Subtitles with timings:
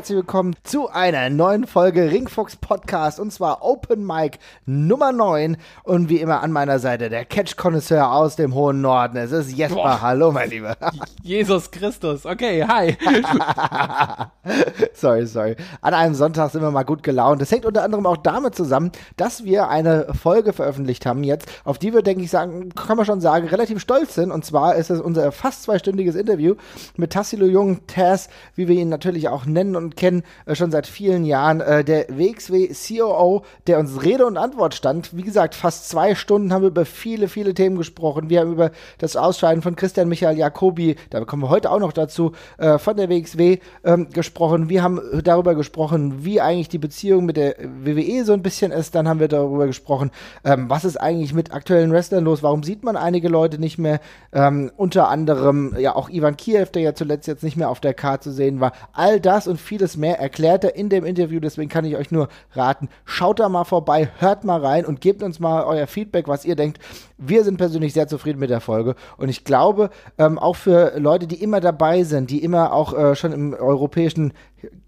[0.00, 6.08] herzlich willkommen zu einer neuen Folge Ringfox Podcast und zwar Open Mic Nummer 9 und
[6.08, 9.18] wie immer an meiner Seite der catch Connoisseur aus dem hohen Norden.
[9.18, 9.74] Es ist Jesper.
[9.74, 10.00] Boah.
[10.00, 10.74] Hallo, mein Lieber.
[11.22, 12.24] Jesus Christus.
[12.24, 12.96] Okay, hi.
[14.94, 15.56] sorry, sorry.
[15.82, 17.42] An einem Sonntag sind wir mal gut gelaunt.
[17.42, 21.76] Das hängt unter anderem auch damit zusammen, dass wir eine Folge veröffentlicht haben jetzt, auf
[21.76, 24.30] die wir, denke ich, sagen, kann man schon sagen, relativ stolz sind.
[24.30, 26.54] Und zwar ist es unser fast zweistündiges Interview
[26.96, 30.70] mit Tassilo Jung, Tess, wie wir ihn natürlich auch auch nennen und kennen, äh, schon
[30.70, 31.60] seit vielen Jahren.
[31.60, 35.16] Äh, der WXW COO, der uns Rede und Antwort stand.
[35.16, 38.30] Wie gesagt, fast zwei Stunden haben wir über viele, viele Themen gesprochen.
[38.30, 41.92] Wir haben über das Ausscheiden von Christian Michael Jacobi, da kommen wir heute auch noch
[41.92, 44.68] dazu, äh, von der WXW ähm, gesprochen.
[44.68, 48.94] Wir haben darüber gesprochen, wie eigentlich die Beziehung mit der WWE so ein bisschen ist.
[48.94, 50.10] Dann haben wir darüber gesprochen,
[50.44, 52.42] ähm, was ist eigentlich mit aktuellen Wrestlern los?
[52.42, 54.00] Warum sieht man einige Leute nicht mehr?
[54.32, 57.94] Ähm, unter anderem ja auch Ivan Kiev, der ja zuletzt jetzt nicht mehr auf der
[57.94, 58.72] Karte zu sehen war.
[58.92, 61.40] All das und vieles mehr erklärt er in dem Interview.
[61.40, 65.22] Deswegen kann ich euch nur raten, schaut da mal vorbei, hört mal rein und gebt
[65.22, 66.78] uns mal euer Feedback, was ihr denkt.
[67.16, 71.26] Wir sind persönlich sehr zufrieden mit der Folge und ich glaube, ähm, auch für Leute,
[71.26, 74.34] die immer dabei sind, die immer auch äh, schon im europäischen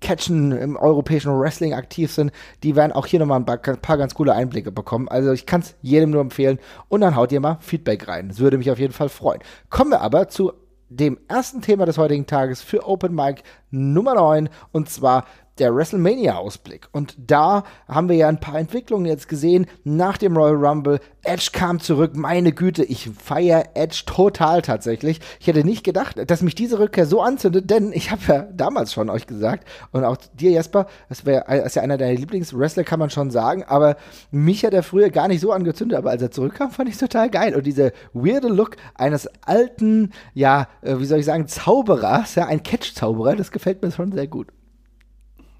[0.03, 2.31] Catchen, im europäischen Wrestling aktiv sind,
[2.63, 5.09] die werden auch hier nochmal ein paar, paar ganz coole Einblicke bekommen.
[5.09, 8.29] Also ich kann es jedem nur empfehlen und dann haut ihr mal Feedback rein.
[8.29, 9.41] Das würde mich auf jeden Fall freuen.
[9.71, 10.53] Kommen wir aber zu
[10.97, 15.25] dem ersten Thema des heutigen Tages für Open Mic Nummer 9 und zwar
[15.59, 16.89] der WrestleMania-Ausblick.
[16.93, 21.01] Und da haben wir ja ein paar Entwicklungen jetzt gesehen nach dem Royal Rumble.
[21.25, 22.17] Edge kam zurück.
[22.17, 25.21] Meine Güte, ich feiere Edge total tatsächlich.
[25.41, 28.93] Ich hätte nicht gedacht, dass mich diese Rückkehr so anzündet, denn ich habe ja damals
[28.93, 32.99] schon euch gesagt und auch dir, Jesper, das wäre ist ja einer deiner Lieblingswrestler, kann
[32.99, 33.97] man schon sagen, aber
[34.31, 37.31] mich hat er früher gar nicht so angezündet, aber als er zurückkam, fand ich total
[37.31, 37.55] geil.
[37.55, 42.63] Und dieser weirde Look eines alten, ja, äh, wie soll ich sagen, Zauberers, ja, ein
[42.63, 44.49] Catch-Zauberer, das gefällt mir schon sehr gut.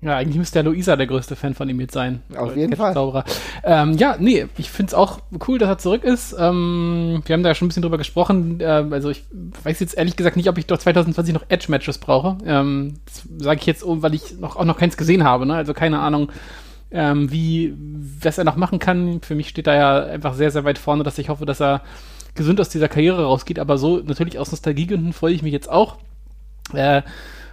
[0.03, 2.23] Ja, eigentlich müsste der Luisa der größte Fan von ihm jetzt sein.
[2.37, 3.25] Auf jeden Fall.
[3.63, 6.35] Ähm, ja, nee, ich finde es auch cool, dass er zurück ist.
[6.37, 8.61] Ähm, wir haben da ja schon ein bisschen drüber gesprochen.
[8.61, 9.25] Äh, also ich
[9.63, 12.37] weiß jetzt ehrlich gesagt nicht, ob ich doch 2020 noch Edge-Matches brauche.
[12.45, 15.47] Ähm, das sage ich jetzt, weil ich noch, auch noch keins gesehen habe.
[15.47, 15.55] Ne?
[15.55, 16.33] Also keine Ahnung,
[16.91, 17.73] ähm, wie,
[18.21, 19.21] was er noch machen kann.
[19.23, 21.81] Für mich steht da ja einfach sehr, sehr weit vorne, dass ich hoffe, dass er
[22.35, 23.61] gesund aus dieser Karriere rausgeht.
[23.61, 25.99] Aber so natürlich aus Nostalgiegründen freue ich mich jetzt auch.
[26.75, 27.03] Äh,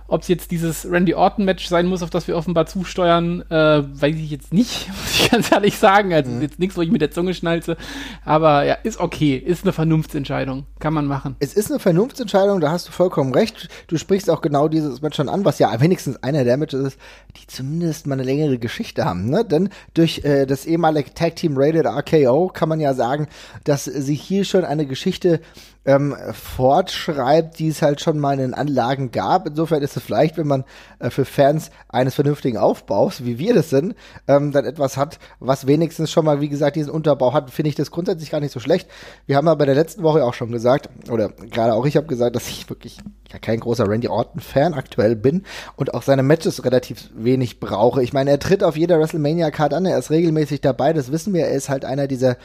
[0.09, 4.15] ob es jetzt dieses Randy Orton-Match sein muss, auf das wir offenbar zusteuern, äh, weiß
[4.15, 6.13] ich jetzt nicht, muss ich ganz ehrlich sagen.
[6.13, 6.41] Also mhm.
[6.41, 7.77] jetzt nichts, wo ich mit der Zunge schnalze.
[8.25, 9.35] Aber ja, ist okay.
[9.37, 10.65] Ist eine Vernunftsentscheidung.
[10.79, 11.35] Kann man machen.
[11.39, 13.69] Es ist eine Vernunftsentscheidung, da hast du vollkommen recht.
[13.87, 16.99] Du sprichst auch genau dieses Match schon an, was ja wenigstens einer der Matches ist,
[17.37, 19.29] die zumindest mal eine längere Geschichte haben.
[19.29, 19.45] Ne?
[19.45, 23.27] Denn durch äh, das ehemalige Tag Team Rated RKO kann man ja sagen,
[23.63, 25.39] dass sich hier schon eine Geschichte
[25.85, 29.47] ähm, fortschreibt, die es halt schon mal in den Anlagen gab.
[29.47, 30.65] Insofern ist es vielleicht, wenn man
[30.99, 33.95] äh, für Fans eines vernünftigen Aufbaus, wie wir das sind,
[34.27, 37.75] ähm, dann etwas hat, was wenigstens schon mal, wie gesagt, diesen Unterbau hat, finde ich
[37.75, 38.89] das grundsätzlich gar nicht so schlecht.
[39.25, 42.07] Wir haben aber in der letzten Woche auch schon gesagt, oder gerade auch ich habe
[42.07, 42.99] gesagt, dass ich wirklich
[43.31, 45.43] ja kein großer Randy Orton-Fan aktuell bin
[45.77, 48.03] und auch seine Matches relativ wenig brauche.
[48.03, 51.45] Ich meine, er tritt auf jeder WrestleMania-Card an, er ist regelmäßig dabei, das wissen wir,
[51.45, 52.37] er ist halt einer dieser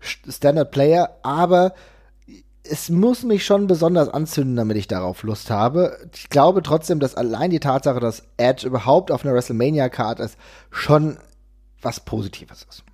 [0.00, 1.74] Standard-Player, aber
[2.64, 5.98] es muss mich schon besonders anzünden, damit ich darauf Lust habe.
[6.14, 10.38] Ich glaube trotzdem, dass allein die Tatsache, dass Edge überhaupt auf einer WrestleMania-Card ist,
[10.70, 11.18] schon
[11.80, 12.84] was Positives ist.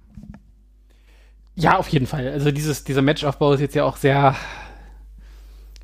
[1.54, 2.28] Ja, auf jeden Fall.
[2.28, 4.34] Also dieses, dieser Matchaufbau ist jetzt ja auch sehr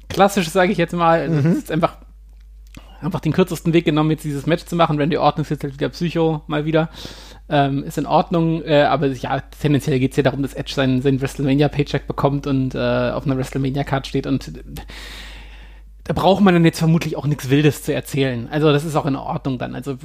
[0.08, 1.28] klassisch, sage ich jetzt mal.
[1.28, 1.50] Mhm.
[1.50, 1.98] Es ist einfach,
[3.00, 4.98] einfach den kürzesten Weg genommen, jetzt dieses Match zu machen.
[4.98, 6.88] Randy Orton ist jetzt halt wieder Psycho mal wieder
[7.48, 11.02] ähm, ist in Ordnung, äh, aber ja, tendenziell geht es ja darum, dass Edge seinen,
[11.02, 14.52] seinen WrestleMania-Paycheck bekommt und äh, auf einer WrestleMania-Card steht und
[16.04, 18.46] da braucht man dann jetzt vermutlich auch nichts Wildes zu erzählen.
[18.50, 19.74] Also das ist auch in Ordnung dann.
[19.74, 19.96] Also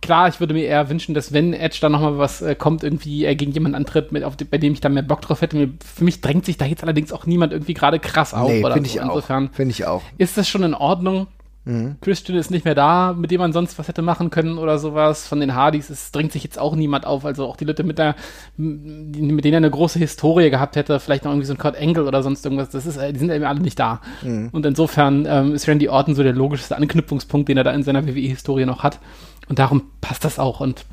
[0.00, 3.24] klar, ich würde mir eher wünschen, dass wenn Edge da nochmal was äh, kommt, irgendwie
[3.24, 5.68] er gegen jemanden antritt, mit, auf, bei dem ich da mehr Bock drauf hätte.
[5.84, 8.48] Für mich drängt sich da jetzt allerdings auch niemand irgendwie gerade krass auf.
[8.48, 8.96] Nee, finde so.
[8.96, 9.54] ich Insofern auch.
[9.54, 10.02] Finde ich auch.
[10.16, 11.26] Ist das schon in Ordnung?
[11.64, 11.96] Mhm.
[12.00, 15.28] Christian ist nicht mehr da, mit dem man sonst was hätte machen können oder sowas.
[15.28, 17.24] Von den Hardys, es drängt sich jetzt auch niemand auf.
[17.24, 18.16] Also auch die Leute mit der,
[18.56, 22.06] mit denen er eine große Historie gehabt hätte, vielleicht noch irgendwie so ein Kurt Angle
[22.06, 24.00] oder sonst irgendwas, das ist, die sind eben alle nicht da.
[24.22, 24.48] Mhm.
[24.52, 28.06] Und insofern ähm, ist Randy Orton so der logischste Anknüpfungspunkt, den er da in seiner
[28.06, 28.98] WWE-Historie noch hat.
[29.48, 30.60] Und darum passt das auch.
[30.60, 30.84] Und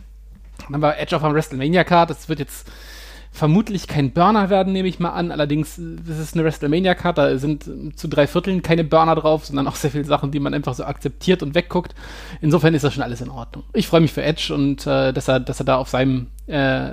[0.60, 2.69] dann haben wir Edge of a WrestleMania-Card, das wird jetzt
[3.39, 5.31] vermutlich kein Burner werden, nehme ich mal an.
[5.31, 7.63] Allerdings ist es eine WrestleMania-Card, da sind
[7.97, 10.83] zu drei Vierteln keine Burner drauf, sondern auch sehr viele Sachen, die man einfach so
[10.83, 11.95] akzeptiert und wegguckt.
[12.41, 13.63] Insofern ist das schon alles in Ordnung.
[13.74, 16.91] Ich freue mich für Edge und äh, dass, er, dass er da auf seinem äh,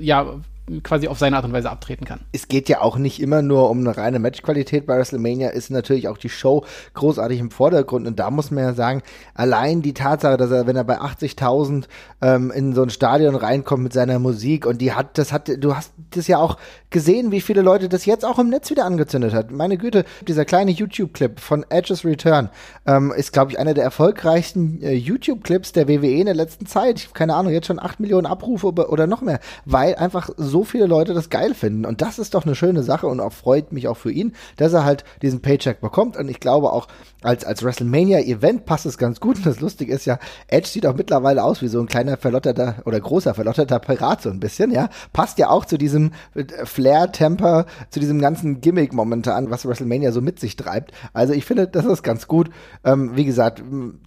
[0.00, 0.40] ja,
[0.82, 2.20] quasi auf seine Art und Weise abtreten kann.
[2.32, 4.86] Es geht ja auch nicht immer nur um eine reine Matchqualität.
[4.86, 6.64] Bei WrestleMania ist natürlich auch die Show
[6.94, 8.06] großartig im Vordergrund.
[8.06, 9.02] Und da muss man ja sagen,
[9.34, 11.84] allein die Tatsache, dass er, wenn er bei 80.000
[12.22, 15.76] ähm, in so ein Stadion reinkommt mit seiner Musik und die hat, das hat, du
[15.76, 16.56] hast das ja auch
[16.88, 19.50] gesehen, wie viele Leute das jetzt auch im Netz wieder angezündet hat.
[19.50, 22.48] Meine Güte, dieser kleine YouTube-Clip von Edge's Return
[22.86, 27.10] ähm, ist, glaube ich, einer der erfolgreichsten äh, YouTube-Clips der WWE in der letzten Zeit.
[27.12, 31.14] Keine Ahnung, jetzt schon 8 Millionen Abrufe oder noch mehr, weil einfach so viele Leute
[31.14, 31.84] das geil finden.
[31.86, 34.72] Und das ist doch eine schöne Sache und auch freut mich auch für ihn, dass
[34.72, 36.16] er halt diesen Paycheck bekommt.
[36.16, 36.86] Und ich glaube auch,
[37.22, 39.38] als, als WrestleMania-Event passt es ganz gut.
[39.38, 42.76] Und das Lustige ist ja, Edge sieht auch mittlerweile aus wie so ein kleiner verlotterter
[42.84, 44.90] oder großer verlotterter Pirat so ein bisschen, ja.
[45.12, 50.20] Passt ja auch zu diesem äh, Flair-Temper, zu diesem ganzen Gimmick momentan, was WrestleMania so
[50.20, 50.92] mit sich treibt.
[51.14, 52.50] Also ich finde, das ist ganz gut.
[52.84, 53.62] Ähm, wie gesagt,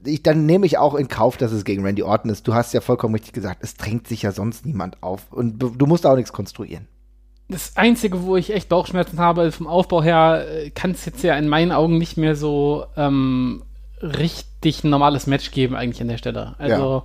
[0.05, 2.47] ich, dann nehme ich auch in Kauf, dass es gegen Randy Orton ist.
[2.47, 5.31] Du hast ja vollkommen richtig gesagt, es drängt sich ja sonst niemand auf.
[5.31, 6.88] Und du musst auch nichts konstruieren.
[7.50, 11.36] Das Einzige, wo ich echt Bauchschmerzen habe, vom Aufbau her, äh, kann es jetzt ja
[11.36, 13.63] in meinen Augen nicht mehr so ähm,
[14.01, 16.56] richtig ein normales Match geben, eigentlich an der Stelle.
[16.60, 17.04] Also,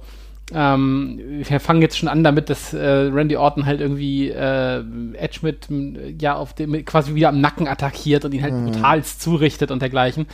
[0.52, 0.74] ja.
[0.74, 4.82] ähm, wir fangen jetzt schon an damit, dass äh, Randy Orton halt irgendwie äh,
[5.14, 5.68] Edge mit,
[6.20, 8.72] ja, auf dem, quasi wieder am Nacken attackiert und ihn halt mhm.
[8.72, 10.26] brutalst zurichtet und dergleichen.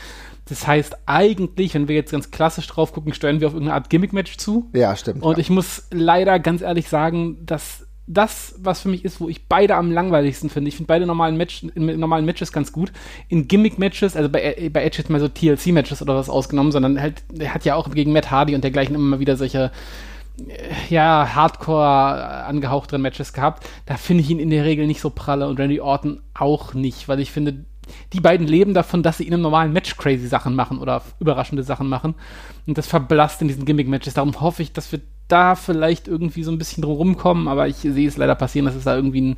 [0.48, 3.90] Das heißt, eigentlich, wenn wir jetzt ganz klassisch drauf gucken, steuern wir auf irgendeine Art
[3.90, 4.70] Gimmick-Match zu.
[4.72, 5.22] Ja, stimmt.
[5.22, 5.40] Und ja.
[5.40, 9.76] ich muss leider ganz ehrlich sagen, dass das, was für mich ist, wo ich beide
[9.76, 10.68] am langweiligsten finde.
[10.68, 12.90] Ich finde beide normalen, Match, in normalen Matches ganz gut.
[13.28, 17.22] In Gimmick-Matches, also bei, bei Edge jetzt mal so TLC-Matches oder was ausgenommen, sondern halt,
[17.38, 19.70] er hat ja auch gegen Matt Hardy und dergleichen immer mal wieder solche
[20.48, 20.52] äh,
[20.88, 23.68] ja, Hardcore angehauchteren Matches gehabt.
[23.84, 27.08] Da finde ich ihn in der Regel nicht so pralle und Randy Orton auch nicht,
[27.08, 27.66] weil ich finde,
[28.14, 31.62] die beiden leben davon, dass sie in einem normalen Match crazy Sachen machen oder überraschende
[31.62, 32.14] Sachen machen.
[32.66, 34.14] Und das verblasst in diesen Gimmick-Matches.
[34.14, 37.76] Darum hoffe ich, dass wir da vielleicht irgendwie so ein bisschen drum rumkommen, aber ich
[37.76, 39.36] sehe es leider passieren, dass es da irgendwie ein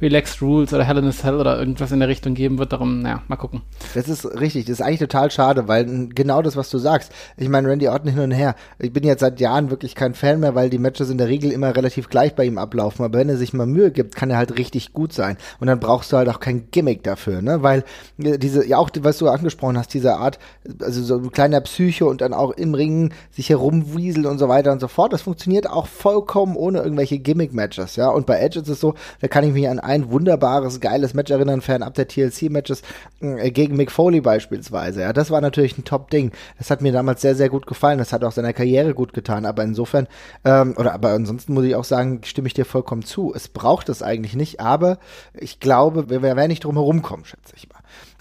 [0.00, 2.72] Relaxed Rules oder Hell in a Cell oder irgendwas in der Richtung geben wird.
[2.72, 3.62] Darum, naja, mal gucken.
[3.94, 4.66] Das ist richtig.
[4.66, 7.12] Das ist eigentlich total schade, weil genau das, was du sagst.
[7.36, 8.54] Ich meine, Randy Orton hin und her.
[8.78, 11.50] Ich bin jetzt seit Jahren wirklich kein Fan mehr, weil die Matches in der Regel
[11.50, 13.04] immer relativ gleich bei ihm ablaufen.
[13.04, 15.36] Aber wenn er sich mal Mühe gibt, kann er halt richtig gut sein.
[15.58, 17.62] Und dann brauchst du halt auch kein Gimmick dafür, ne?
[17.62, 17.84] Weil
[18.18, 20.38] äh, diese, ja auch, was du angesprochen hast, diese Art,
[20.80, 24.72] also so ein kleiner Psycho und dann auch im Ring sich herumwieseln und so weiter
[24.72, 28.08] und so fort, das funktioniert auch vollkommen ohne irgendwelche Gimmick-Matches, ja.
[28.08, 31.30] Und bei Edge ist es so, da kann ich mich an ein wunderbares, geiles Match
[31.30, 32.82] erinnern, fernab der TLC-Matches
[33.20, 35.12] äh, gegen Mick Foley beispielsweise, ja.
[35.12, 36.32] Das war natürlich ein Top-Ding.
[36.58, 37.98] Das hat mir damals sehr, sehr gut gefallen.
[37.98, 39.46] Das hat auch seiner Karriere gut getan.
[39.46, 40.08] Aber insofern,
[40.44, 43.32] ähm, oder aber ansonsten muss ich auch sagen, stimme ich dir vollkommen zu.
[43.32, 44.98] Es braucht es eigentlich nicht, aber
[45.32, 47.79] ich glaube, wir werden nicht drum herum kommen, schätze ich mal.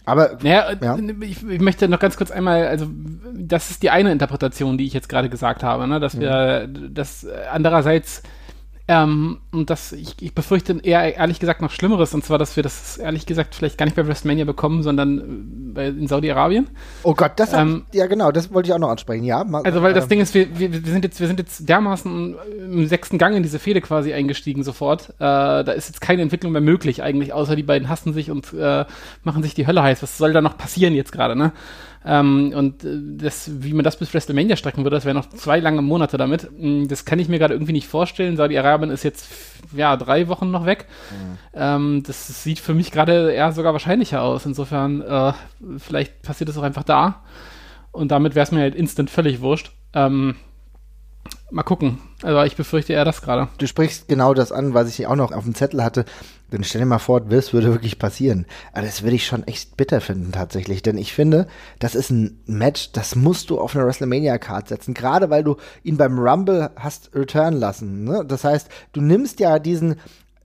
[0.10, 0.98] Aber naja, ja.
[1.22, 2.88] ich, ich, möchte noch ganz kurz einmal, also
[3.36, 6.00] das ist die eine Interpretation, die ich jetzt gerade gesagt habe, ne?
[6.00, 6.94] dass wir, mhm.
[6.94, 8.24] dass andererseits
[8.92, 12.64] ähm, und das, ich, ich befürchte eher ehrlich gesagt noch Schlimmeres, und zwar, dass wir
[12.64, 16.72] das ehrlich gesagt vielleicht gar nicht bei WrestleMania bekommen, sondern äh, in Saudi-Arabien.
[17.04, 19.44] Oh Gott, das ähm, ja genau, das wollte ich auch noch ansprechen, ja.
[19.44, 21.38] Mal, also weil äh, das ähm, Ding ist, wir, wir, wir, sind jetzt, wir sind
[21.38, 25.10] jetzt dermaßen im sechsten Gang in diese Fehde quasi eingestiegen sofort.
[25.18, 28.52] Äh, da ist jetzt keine Entwicklung mehr möglich eigentlich, außer die beiden hassen sich und
[28.54, 28.86] äh,
[29.24, 30.02] machen sich die Hölle heiß.
[30.02, 31.52] Was soll da noch passieren jetzt gerade, ne?
[32.06, 35.60] Ähm, und äh, das, wie man das bis WrestleMania strecken würde, das wären noch zwei
[35.60, 36.44] lange Monate damit.
[36.44, 38.38] Hm, das kann ich mir gerade irgendwie nicht vorstellen.
[38.38, 39.28] Saudi-Arabien ist jetzt
[39.76, 40.86] ja drei Wochen noch weg.
[41.12, 41.38] Mhm.
[41.54, 44.46] Ähm, das sieht für mich gerade eher sogar wahrscheinlicher aus.
[44.46, 45.34] Insofern, äh,
[45.78, 47.22] vielleicht passiert es auch einfach da.
[47.92, 49.72] Und damit wäre es mir halt instant völlig wurscht.
[49.94, 50.36] Ähm,
[51.52, 52.00] mal gucken.
[52.22, 53.48] Also ich befürchte eher das gerade.
[53.58, 56.06] Du sprichst genau das an, was ich auch noch auf dem Zettel hatte.
[56.52, 58.46] Denn stell dir mal vor, das würde wirklich passieren.
[58.74, 60.82] Aber das würde ich schon echt bitter finden tatsächlich.
[60.82, 61.48] Denn ich finde,
[61.80, 64.94] das ist ein Match, das musst du auf eine WrestleMania-Card setzen.
[64.94, 68.04] Gerade weil du ihn beim Rumble hast return lassen.
[68.04, 68.26] Ne?
[68.28, 69.96] Das heißt, du nimmst ja diesen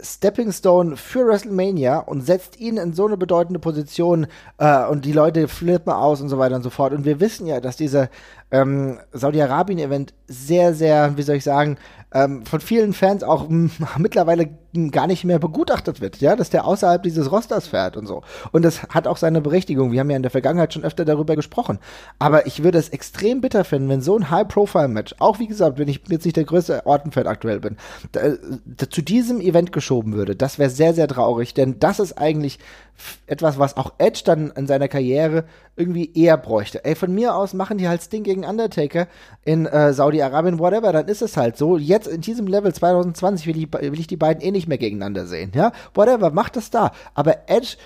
[0.01, 4.27] Stepping Stone für WrestleMania und setzt ihn in so eine bedeutende Position
[4.59, 6.93] äh, und die Leute flippen aus und so weiter und so fort.
[6.93, 8.11] Und wir wissen ja, dass dieser
[8.51, 11.77] ähm, Saudi-Arabien-Event sehr, sehr, wie soll ich sagen,
[12.15, 13.49] ähm, von vielen Fans auch
[13.99, 14.49] mittlerweile
[14.91, 18.23] gar nicht mehr begutachtet wird, ja, dass der außerhalb dieses Rosters fährt und so.
[18.53, 19.93] Und das hat auch seine Berechtigung.
[19.93, 21.79] Wir haben ja in der Vergangenheit schon öfter darüber gesprochen.
[22.19, 25.89] Aber ich würde es extrem bitter finden, wenn so ein High-Profile-Match, auch wie gesagt, wenn
[25.89, 27.77] ich jetzt nicht der größte Ortenfeld aktuell bin,
[28.13, 28.21] da,
[28.65, 30.37] da, zu diesem Event geschoben würde.
[30.37, 32.59] Das wäre sehr, sehr traurig, denn das ist eigentlich
[33.27, 35.45] etwas, was auch Edge dann in seiner Karriere
[35.77, 36.85] irgendwie eher bräuchte.
[36.85, 39.09] Ey, von mir aus machen die halt Sting gegen Undertaker
[39.45, 41.77] in äh, Saudi-Arabien, whatever, dann ist es halt so.
[41.77, 45.27] Jetzt in diesem Level 2020 will ich, will ich die beiden eh nicht mehr gegeneinander
[45.27, 45.73] sehen, ja?
[45.95, 46.93] Whatever, macht das da.
[47.15, 47.77] Aber Edge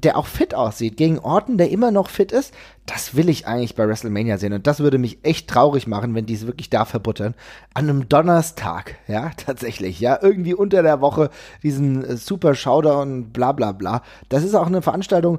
[0.00, 2.54] der auch fit aussieht, gegen Orton, der immer noch fit ist,
[2.86, 4.52] das will ich eigentlich bei WrestleMania sehen.
[4.52, 7.34] Und das würde mich echt traurig machen, wenn die es wirklich da verbuttern.
[7.74, 11.30] An einem Donnerstag, ja, tatsächlich, ja, irgendwie unter der Woche
[11.62, 14.02] diesen äh, Super Showdown, bla bla bla.
[14.28, 15.38] Das ist auch eine Veranstaltung,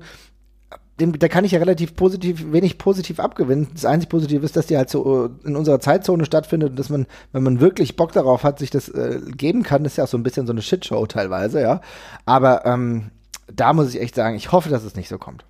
[1.01, 3.67] dem, da kann ich ja relativ positiv, wenig positiv abgewinnen.
[3.73, 6.89] Das einzig Positive ist, dass die halt so äh, in unserer Zeitzone stattfindet und dass
[6.89, 10.03] man, wenn man wirklich Bock darauf hat, sich das äh, geben kann, das ist ja
[10.05, 11.81] auch so ein bisschen so eine Shitshow teilweise, ja.
[12.25, 13.11] Aber ähm,
[13.55, 15.45] da muss ich echt sagen, ich hoffe, dass es nicht so kommt.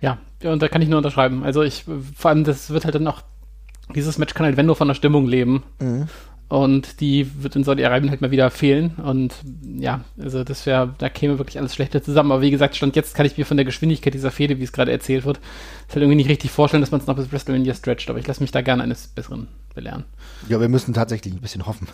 [0.00, 1.44] Ja, und da kann ich nur unterschreiben.
[1.44, 1.84] Also ich,
[2.16, 3.22] vor allem, das wird halt dann auch,
[3.94, 5.62] dieses Match kann halt wenn nur von der Stimmung leben.
[5.80, 6.08] Mhm.
[6.48, 8.96] Und die wird in Saudi-Arabien halt mal wieder fehlen.
[9.02, 9.34] Und
[9.78, 12.30] ja, also das wäre, da käme wirklich alles schlechter zusammen.
[12.30, 14.72] Aber wie gesagt, Stand jetzt kann ich mir von der Geschwindigkeit dieser Fehde, wie es
[14.72, 17.72] gerade erzählt wird, ist halt irgendwie nicht richtig vorstellen, dass man es noch bis WrestleMania
[17.72, 18.10] stretcht.
[18.10, 20.04] Aber ich lasse mich da gerne eines Besseren belehren.
[20.46, 21.88] Ja, wir müssen tatsächlich ein bisschen hoffen.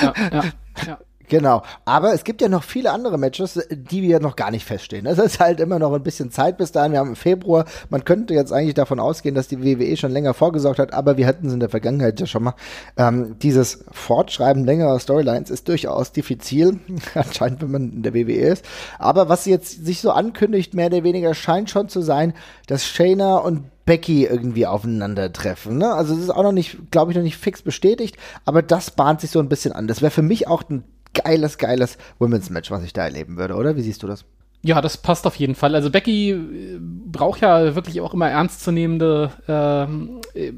[0.00, 0.44] ja, ja,
[0.86, 0.98] ja.
[1.28, 1.62] Genau.
[1.84, 5.06] Aber es gibt ja noch viele andere Matches, die wir noch gar nicht feststehen.
[5.06, 6.92] Es ist halt immer noch ein bisschen Zeit bis dahin.
[6.92, 7.66] Wir haben im Februar.
[7.90, 11.26] Man könnte jetzt eigentlich davon ausgehen, dass die WWE schon länger vorgesorgt hat, aber wir
[11.26, 12.54] hatten es in der Vergangenheit ja schon mal.
[12.96, 16.80] Ähm, dieses Fortschreiben längerer Storylines ist durchaus diffizil,
[17.14, 18.64] anscheinend, wenn man in der WWE ist.
[18.98, 22.32] Aber was jetzt sich so ankündigt, mehr oder weniger, scheint schon zu sein,
[22.66, 25.78] dass Shayna und Becky irgendwie aufeinandertreffen.
[25.78, 25.90] Ne?
[25.90, 29.22] Also es ist auch noch nicht, glaube ich, noch nicht fix bestätigt, aber das bahnt
[29.22, 29.88] sich so ein bisschen an.
[29.88, 33.54] Das wäre für mich auch ein geiles, geiles Women's Match, was ich da erleben würde,
[33.54, 33.76] oder?
[33.76, 34.24] Wie siehst du das?
[34.62, 35.74] Ja, das passt auf jeden Fall.
[35.74, 40.52] Also Becky äh, braucht ja wirklich auch immer ernstzunehmende ähm, äh,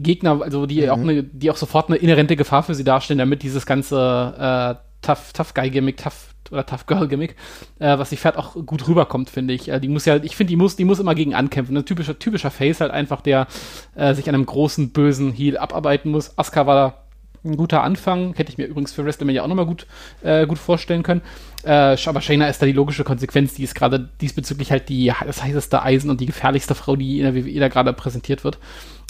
[0.00, 0.90] Gegner, also die mhm.
[0.90, 4.88] auch eine, die auch sofort eine inhärente Gefahr für sie darstellen, damit dieses ganze äh,
[5.00, 7.36] Tough, Tough Guy Gimmick, Tough oder Tough Girl Gimmick,
[7.78, 9.68] äh, was die Pferd auch gut rüberkommt, finde ich.
[9.68, 11.76] Äh, die muss ja, ich finde, die muss, die muss immer gegen ankämpfen.
[11.76, 13.46] Ein typischer, typischer Face halt einfach, der
[13.94, 16.36] äh, sich an einem großen bösen Heal abarbeiten muss.
[16.38, 17.07] Asuka war da
[17.48, 18.34] ein guter Anfang.
[18.34, 19.86] Hätte ich mir übrigens für WrestleMania auch nochmal gut,
[20.22, 21.22] äh, gut vorstellen können.
[21.64, 23.54] Äh, aber Shayna ist da die logische Konsequenz.
[23.54, 27.24] Die ist gerade diesbezüglich halt die, das heißeste Eisen und die gefährlichste Frau, die in
[27.24, 28.58] der WWE da gerade präsentiert wird.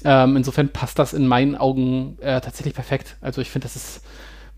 [0.05, 3.17] Ähm, insofern passt das in meinen Augen äh, tatsächlich perfekt.
[3.21, 4.03] Also ich finde, das ist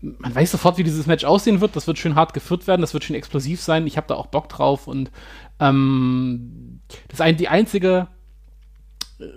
[0.01, 1.75] man weiß sofort, wie dieses Match aussehen wird.
[1.75, 3.85] Das wird schön hart geführt werden, das wird schön explosiv sein.
[3.85, 5.11] Ich habe da auch Bock drauf und
[5.59, 8.07] ähm, das ein, die einzige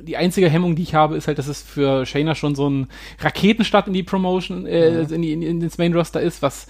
[0.02, 2.88] die einzige Hemmung, die ich habe, ist halt, dass es für Shayna schon so ein
[3.20, 5.08] Raketenstart in die Promotion, äh, ja.
[5.08, 6.66] in, die, in, in ins Main Roster ist, was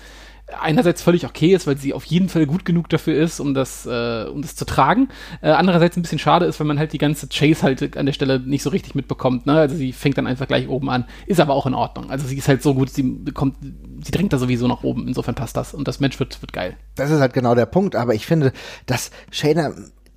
[0.61, 3.87] einerseits völlig okay ist, weil sie auf jeden Fall gut genug dafür ist, um das,
[3.87, 5.09] äh, um das zu tragen.
[5.41, 8.13] Äh, andererseits ein bisschen schade ist, weil man halt die ganze Chase halt an der
[8.13, 9.47] Stelle nicht so richtig mitbekommt.
[9.47, 9.55] Ne?
[9.55, 12.11] Also sie fängt dann einfach gleich oben an, ist aber auch in Ordnung.
[12.11, 13.57] Also sie ist halt so gut, sie bekommt,
[14.03, 15.09] sie dringt da sowieso nach oben.
[15.09, 16.77] Insofern passt das und das Match wird, wird geil.
[16.95, 17.97] Das ist halt genau der Punkt.
[17.97, 18.53] Aber ich finde,
[18.87, 19.73] dass Shayna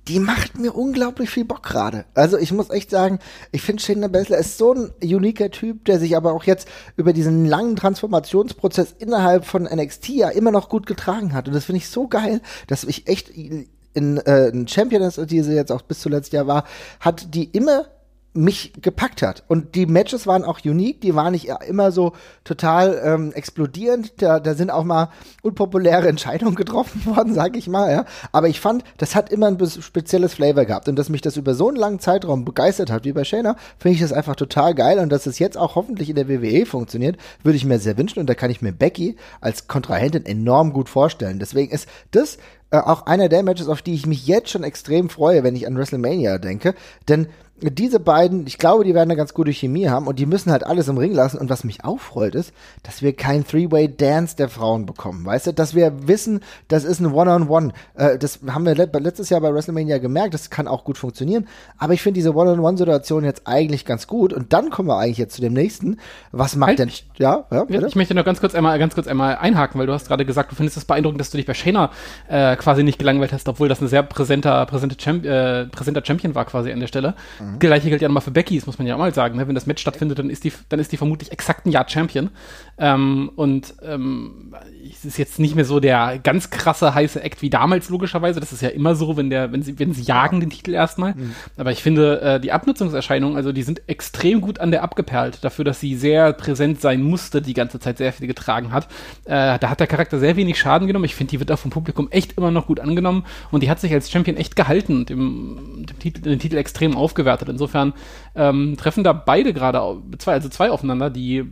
[0.08, 2.06] die macht mir unglaublich viel Bock gerade.
[2.14, 3.18] Also ich muss echt sagen,
[3.52, 7.12] ich finde Shayna Baszler ist so ein uniker Typ, der sich aber auch jetzt über
[7.12, 11.46] diesen langen Transformationsprozess innerhalb von NXT ja immer noch gut getragen hat.
[11.46, 15.54] Und das finde ich so geil, dass ich echt in äh, ein Champion, die sie
[15.54, 16.64] jetzt auch bis zuletzt ja war,
[17.00, 17.86] hat die immer
[18.34, 19.42] mich gepackt hat.
[19.48, 22.12] Und die Matches waren auch unique, die waren nicht immer so
[22.44, 24.22] total ähm, explodierend.
[24.22, 25.10] Da, da sind auch mal
[25.42, 28.04] unpopuläre Entscheidungen getroffen worden, sag ich mal, ja.
[28.30, 30.88] Aber ich fand, das hat immer ein spezielles Flavor gehabt.
[30.88, 33.94] Und dass mich das über so einen langen Zeitraum begeistert hat, wie bei Shayna, finde
[33.96, 34.98] ich das einfach total geil.
[34.98, 38.20] Und dass es jetzt auch hoffentlich in der WWE funktioniert, würde ich mir sehr wünschen.
[38.20, 41.38] Und da kann ich mir Becky als Kontrahentin enorm gut vorstellen.
[41.38, 42.38] Deswegen ist das
[42.70, 45.66] äh, auch einer der Matches, auf die ich mich jetzt schon extrem freue, wenn ich
[45.66, 46.74] an WrestleMania denke.
[47.08, 47.28] Denn
[47.60, 50.64] diese beiden, ich glaube, die werden eine ganz gute Chemie haben und die müssen halt
[50.64, 51.38] alles im Ring lassen.
[51.38, 55.52] Und was mich freut, ist, dass wir kein Three-Way-Dance der Frauen bekommen, weißt du?
[55.52, 57.72] Dass wir wissen, das ist ein One-on-One.
[57.94, 61.48] Äh, das haben wir letztes Jahr bei WrestleMania gemerkt, das kann auch gut funktionieren.
[61.78, 64.32] Aber ich finde diese One-on-One-Situation jetzt eigentlich ganz gut.
[64.32, 65.98] Und dann kommen wir eigentlich jetzt zu dem nächsten.
[66.30, 69.36] Was macht halt, denn, ja, ja Ich möchte noch ganz kurz einmal, ganz kurz einmal
[69.36, 71.90] einhaken, weil du hast gerade gesagt, du findest es beeindruckend, dass du dich bei Shayna
[72.28, 76.34] äh, quasi nicht gelangweilt hast, obwohl das ein sehr präsenter, präsenter, Champ äh, präsenter Champion
[76.34, 77.14] war quasi an der Stelle.
[77.40, 77.47] Mhm.
[77.54, 77.58] Mhm.
[77.58, 79.36] Gleiche gilt ja nochmal für Becky, das muss man ja auch mal sagen.
[79.36, 79.46] Ne?
[79.48, 82.30] Wenn das Match stattfindet, dann ist die, dann ist die vermutlich exakt ein Jahr Champion.
[82.78, 84.54] Ähm, und ähm,
[84.92, 88.40] es ist jetzt nicht mehr so der ganz krasse heiße Act wie damals, logischerweise.
[88.40, 91.14] Das ist ja immer so, wenn der, wenn sie, wenn sie jagen den Titel erstmal.
[91.14, 91.34] Mhm.
[91.56, 95.64] Aber ich finde, äh, die Abnutzungserscheinungen, also die sind extrem gut an der abgeperlt, dafür,
[95.64, 98.86] dass sie sehr präsent sein musste, die ganze Zeit sehr viel getragen hat.
[99.24, 101.04] Äh, da hat der Charakter sehr wenig Schaden genommen.
[101.04, 103.80] Ich finde, die wird auch vom Publikum echt immer noch gut angenommen und die hat
[103.80, 107.48] sich als Champion echt gehalten und dem, dem Titel, den Titel extrem aufgewertet.
[107.48, 107.94] Insofern
[108.34, 111.44] ähm, treffen da beide gerade zwei, also zwei aufeinander, die äh,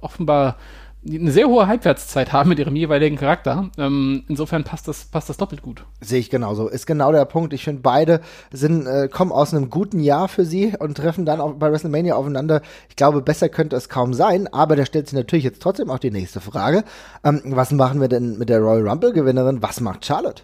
[0.00, 0.56] offenbar
[1.04, 3.70] eine sehr hohe Halbwertszeit haben mit ihrem jeweiligen Charakter.
[3.76, 5.84] Ähm, insofern passt das, passt das doppelt gut.
[6.00, 6.68] Sehe ich genauso.
[6.68, 7.52] Ist genau der Punkt.
[7.52, 8.20] Ich finde, beide
[8.52, 12.14] sind, äh, kommen aus einem guten Jahr für sie und treffen dann auch bei WrestleMania
[12.14, 12.62] aufeinander.
[12.88, 15.98] Ich glaube, besser könnte es kaum sein, aber da stellt sich natürlich jetzt trotzdem auch
[15.98, 16.84] die nächste Frage.
[17.24, 19.62] Ähm, was machen wir denn mit der Royal Rumble-Gewinnerin?
[19.62, 20.42] Was macht Charlotte?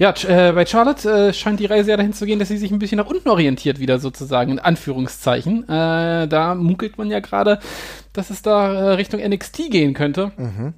[0.00, 2.70] Ja, äh, bei Charlotte äh, scheint die Reise ja dahin zu gehen, dass sie sich
[2.72, 5.64] ein bisschen nach unten orientiert wieder sozusagen, in Anführungszeichen.
[5.64, 7.58] Äh, da munkelt man ja gerade,
[8.14, 10.32] dass es da äh, Richtung NXT gehen könnte.
[10.38, 10.72] Mhm.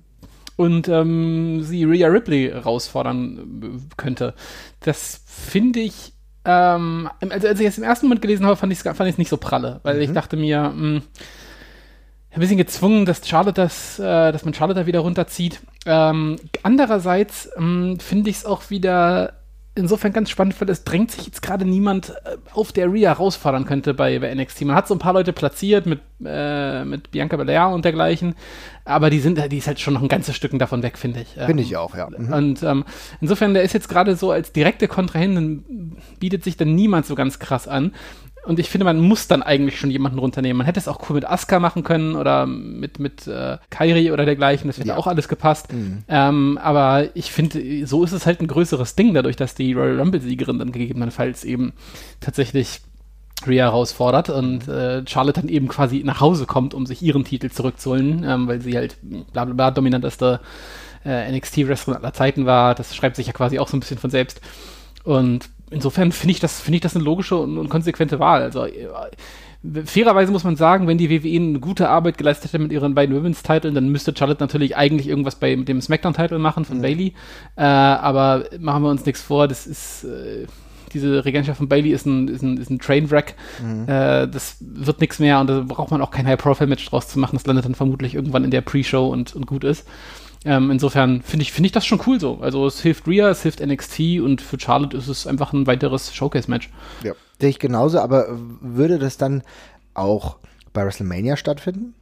[0.57, 4.35] Und ähm, sie Rhea Ripley herausfordern äh, könnte.
[4.81, 6.15] Das finde ich,
[6.45, 9.31] ähm, also als ich es im ersten Moment gelesen habe, fand ich es fand nicht
[9.31, 10.03] so pralle, weil mhm.
[10.03, 11.03] ich dachte mir, mh, hm,
[12.33, 15.61] ein bisschen gezwungen, dass Charlotte das, äh, dass man Charlotte da wieder runterzieht.
[15.85, 19.35] Ähm, andererseits ähm, finde ich es auch wieder
[19.75, 23.65] insofern ganz spannend, weil es drängt sich jetzt gerade niemand äh, auf, der Rhea herausfordern
[23.65, 24.63] könnte bei, bei NXT.
[24.63, 28.35] Man hat so ein paar Leute platziert mit, äh, mit Bianca Belair und dergleichen,
[28.85, 31.29] aber die sind, die ist halt schon noch ein ganzes Stück davon weg, finde ich.
[31.29, 32.09] Finde ich auch, ja.
[32.11, 32.33] Mhm.
[32.33, 32.85] Und ähm,
[33.21, 37.39] insofern, der ist jetzt gerade so als direkte Kontrahentin, bietet sich dann niemand so ganz
[37.39, 37.93] krass an.
[38.45, 40.59] Und ich finde, man muss dann eigentlich schon jemanden runternehmen.
[40.59, 44.25] Man hätte es auch cool mit Asuka machen können oder mit, mit äh, Kairi oder
[44.25, 44.69] dergleichen.
[44.69, 44.97] Das hätte ja.
[44.97, 45.73] auch alles gepasst.
[45.73, 46.03] Mhm.
[46.09, 50.01] Ähm, aber ich finde, so ist es halt ein größeres Ding, dadurch, dass die Royal
[50.01, 51.73] Rumble-Siegerin dann gegebenenfalls eben
[52.21, 52.81] tatsächlich
[53.47, 57.51] Rhea herausfordert und äh, Charlotte dann eben quasi nach Hause kommt, um sich ihren Titel
[57.51, 58.97] zurückzuholen, ähm, weil sie halt
[59.33, 60.41] bla bla bla dominanteste
[61.05, 62.75] äh, NXT-Wrestlerin aller Zeiten war.
[62.75, 64.41] Das schreibt sich ja quasi auch so ein bisschen von selbst.
[65.05, 68.43] Und insofern finde ich das, finde ich das eine logische und, und konsequente Wahl.
[68.43, 68.89] Also äh,
[69.85, 73.15] fairerweise muss man sagen, wenn die WWE eine gute Arbeit geleistet hätte mit ihren beiden
[73.17, 76.83] Women's-Titeln, dann müsste Charlotte natürlich eigentlich irgendwas bei dem SmackDown-Titel machen von mhm.
[76.83, 77.15] Bailey.
[77.57, 80.47] Äh, aber machen wir uns nichts vor, das ist äh,
[80.93, 83.35] diese Regentschaft von Bailey ist ein, ist ein, ist ein Trainwreck.
[83.63, 83.89] Mhm.
[83.89, 87.37] Äh, das wird nichts mehr und da braucht man auch kein High-Profile-Match draus zu machen.
[87.37, 89.87] Das landet dann vermutlich irgendwann in der Pre-Show und, und gut ist.
[90.45, 92.39] Ähm, insofern finde ich, finde ich das schon cool so.
[92.41, 96.15] Also es hilft Rhea, es hilft NXT und für Charlotte ist es einfach ein weiteres
[96.15, 96.71] Showcase-Match.
[97.05, 99.43] Ja, sehe ich genauso, aber würde das dann
[99.95, 100.39] auch
[100.73, 101.95] bei WrestleMania stattfinden?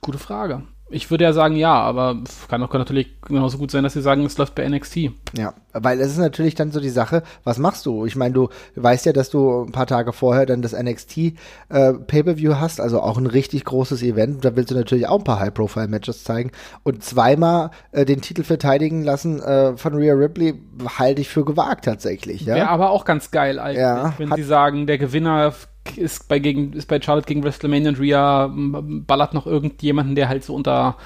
[0.00, 0.62] Gute Frage.
[0.90, 2.16] Ich würde ja sagen, ja, aber
[2.48, 5.10] kann auch natürlich genauso gut sein, dass sie sagen, es läuft bei NXT.
[5.36, 8.06] Ja, weil es ist natürlich dann so die Sache, was machst du?
[8.06, 11.32] Ich meine, du weißt ja, dass du ein paar Tage vorher dann das NXT äh,
[11.92, 14.44] Pay-Per-View hast, also auch ein richtig großes Event.
[14.44, 16.52] Da willst du natürlich auch ein paar High-Profile-Matches zeigen.
[16.84, 20.54] Und zweimal äh, den Titel verteidigen lassen äh, von Rhea Ripley
[20.98, 22.42] halte ich für gewagt tatsächlich.
[22.42, 22.54] Ja?
[22.54, 25.52] Wäre aber auch ganz geil eigentlich, ja, wenn sie sagen, der Gewinner
[25.96, 30.44] ist bei, gegen, ist bei Charlotte gegen WrestleMania und Rhea ballert noch irgendjemanden, der halt
[30.44, 30.96] so unter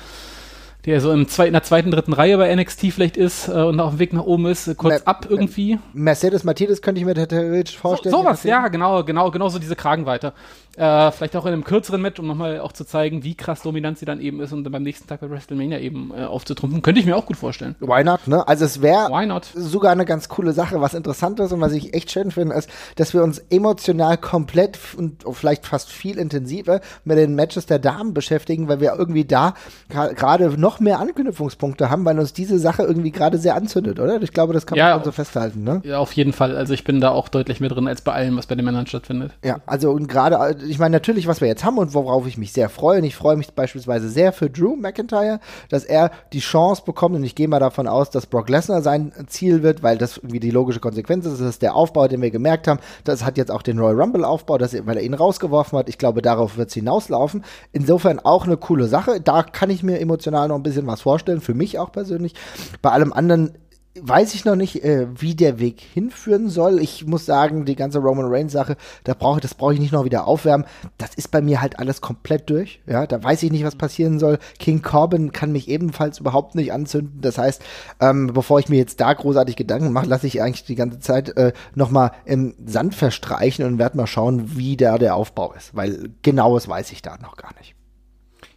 [0.84, 3.78] der so im zwei, in der zweiten, dritten Reihe bei NXT vielleicht ist äh, und
[3.78, 5.78] auf dem Weg nach oben ist, äh, kurz Mer ab irgendwie.
[5.92, 8.12] Mercedes Martinez könnte ich mir theoretisch vorstellen.
[8.12, 10.32] So, sowas, ja, genau, genau, genau so diese Kragenweite.
[10.76, 13.98] Äh, vielleicht auch in einem kürzeren Match, um nochmal auch zu zeigen, wie krass dominant
[13.98, 16.80] sie dann eben ist und dann beim nächsten Tag bei WrestleMania eben äh, aufzutrumpfen.
[16.80, 17.76] Könnte ich mir auch gut vorstellen.
[17.78, 18.48] Why not, ne?
[18.48, 19.10] Also es wäre
[19.54, 20.80] sogar eine ganz coole Sache.
[20.80, 24.78] Was interessant ist und was ich echt schön finde, ist, dass wir uns emotional komplett
[24.96, 29.52] und vielleicht fast viel intensiver mit den Matches der Damen beschäftigen, weil wir irgendwie da
[29.90, 34.20] gerade noch mehr Anknüpfungspunkte haben, weil uns diese Sache irgendwie gerade sehr anzündet, oder?
[34.22, 35.80] Ich glaube, das kann ja, man so festhalten, ne?
[35.84, 36.56] Ja, auf jeden Fall.
[36.56, 38.86] Also ich bin da auch deutlich mehr drin als bei allem, was bei den Männern
[38.86, 39.32] stattfindet.
[39.44, 42.52] Ja, also und gerade ich meine natürlich, was wir jetzt haben und worauf ich mich
[42.52, 46.82] sehr freue, und ich freue mich beispielsweise sehr für Drew McIntyre, dass er die Chance
[46.84, 50.18] bekommt, und ich gehe mal davon aus, dass Brock Lesnar sein Ziel wird, weil das
[50.18, 51.40] irgendwie die logische Konsequenz ist.
[51.40, 52.80] Das ist der Aufbau, den wir gemerkt haben.
[53.04, 55.88] Das hat jetzt auch den Royal Rumble Aufbau, dass, weil er ihn rausgeworfen hat.
[55.88, 57.44] Ich glaube, darauf wird es hinauslaufen.
[57.72, 59.20] Insofern auch eine coole Sache.
[59.20, 62.34] Da kann ich mir emotional noch ein bisschen was vorstellen, für mich auch persönlich.
[62.80, 63.52] Bei allem anderen
[64.00, 66.80] weiß ich noch nicht, äh, wie der Weg hinführen soll.
[66.80, 70.04] Ich muss sagen, die ganze Roman Reigns Sache, da brauche das brauche ich nicht noch
[70.04, 70.66] wieder aufwärmen.
[70.98, 72.80] Das ist bei mir halt alles komplett durch.
[72.86, 74.38] Ja, da weiß ich nicht, was passieren soll.
[74.58, 77.20] King Corbin kann mich ebenfalls überhaupt nicht anzünden.
[77.20, 77.62] Das heißt,
[78.00, 81.36] ähm, bevor ich mir jetzt da großartig Gedanken mache, lasse ich eigentlich die ganze Zeit
[81.36, 85.74] äh, noch mal im Sand verstreichen und werde mal schauen, wie da der Aufbau ist,
[85.74, 87.74] weil genaues weiß ich da noch gar nicht.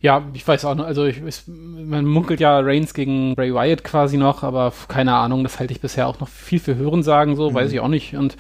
[0.06, 3.84] Ja, ich weiß auch noch, also ich, ich, man munkelt ja Reigns gegen Bray Wyatt
[3.84, 7.50] quasi noch, aber keine Ahnung, das halte ich bisher auch noch viel für Hörensagen, so,
[7.50, 7.56] mhm.
[7.56, 8.16] weiß ich auch nicht.
[8.16, 8.38] Und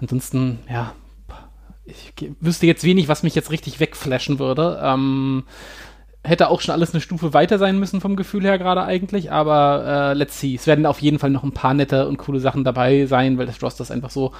[0.00, 0.92] ansonsten, ja,
[1.84, 4.80] ich wüsste jetzt wenig, was mich jetzt richtig wegflashen würde.
[4.80, 5.42] Ähm,
[6.22, 10.12] hätte auch schon alles eine Stufe weiter sein müssen vom Gefühl her gerade eigentlich, aber
[10.12, 10.54] äh, let's see.
[10.54, 13.46] Es werden auf jeden Fall noch ein paar nette und coole Sachen dabei sein, weil
[13.46, 14.30] das Roster ist einfach so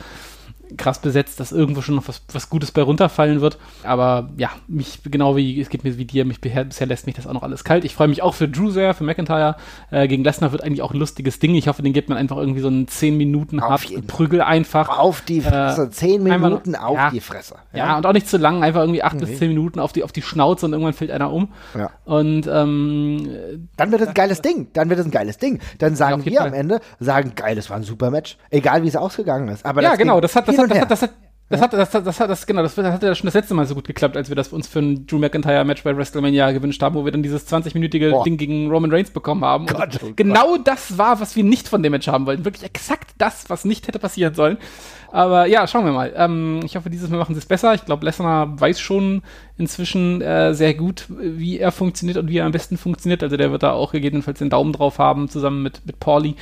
[0.77, 3.59] krass besetzt, dass irgendwo schon noch was, was Gutes bei runterfallen wird.
[3.83, 7.27] Aber ja, mich, genau wie, es geht mir wie dir, mich bisher, lässt mich das
[7.27, 7.85] auch noch alles kalt.
[7.85, 9.57] Ich freue mich auch für Drew sehr, für McIntyre.
[9.91, 11.55] Äh, gegen Lesnar wird eigentlich auch ein lustiges Ding.
[11.55, 13.61] Ich hoffe, den gibt man einfach irgendwie so einen 10 Minuten
[14.07, 14.99] Prügel einfach.
[14.99, 17.57] Auf die Fresse, äh, 10 Minuten einfach, auf ja, die Fresse.
[17.73, 17.79] Ja.
[17.79, 17.97] ja.
[17.97, 19.21] und auch nicht zu lang, einfach irgendwie 8 mhm.
[19.21, 21.53] bis 10 Minuten auf die, auf die Schnauze und irgendwann fällt einer um.
[21.77, 21.91] Ja.
[22.05, 24.69] Und ähm, dann wird es ein geiles Ding.
[24.73, 25.61] Dann wird es ein geiles Ding.
[25.79, 26.49] Dann sagen wir Fall.
[26.49, 28.37] am Ende, sagen, geil, das war ein super Match.
[28.51, 29.65] Egal wie es ausgegangen ist.
[29.65, 31.12] Aber ja, genau, das hat, das hat, das hat, das hat
[31.51, 33.75] Das hat, das, das hat, das, genau, das hat ja schon das letzte Mal so
[33.75, 36.94] gut geklappt, als wir das uns für ein Drew McIntyre Match bei WrestleMania gewünscht haben,
[36.94, 38.25] wo wir dann dieses 20-minütige Boah.
[38.25, 39.64] Ding gegen Roman Reigns bekommen haben.
[39.64, 42.44] Gott, oh genau das war, was wir nicht von dem Match haben wollten.
[42.44, 44.59] Wirklich exakt das, was nicht hätte passieren sollen.
[45.11, 46.12] Aber ja, schauen wir mal.
[46.14, 47.73] Ähm, ich hoffe, dieses Mal machen sie es besser.
[47.73, 49.23] Ich glaube, Lesnar weiß schon
[49.57, 53.23] inzwischen äh, sehr gut, wie er funktioniert und wie er am besten funktioniert.
[53.23, 56.37] Also der wird da auch gegebenenfalls den Daumen drauf haben, zusammen mit, mit Pauli.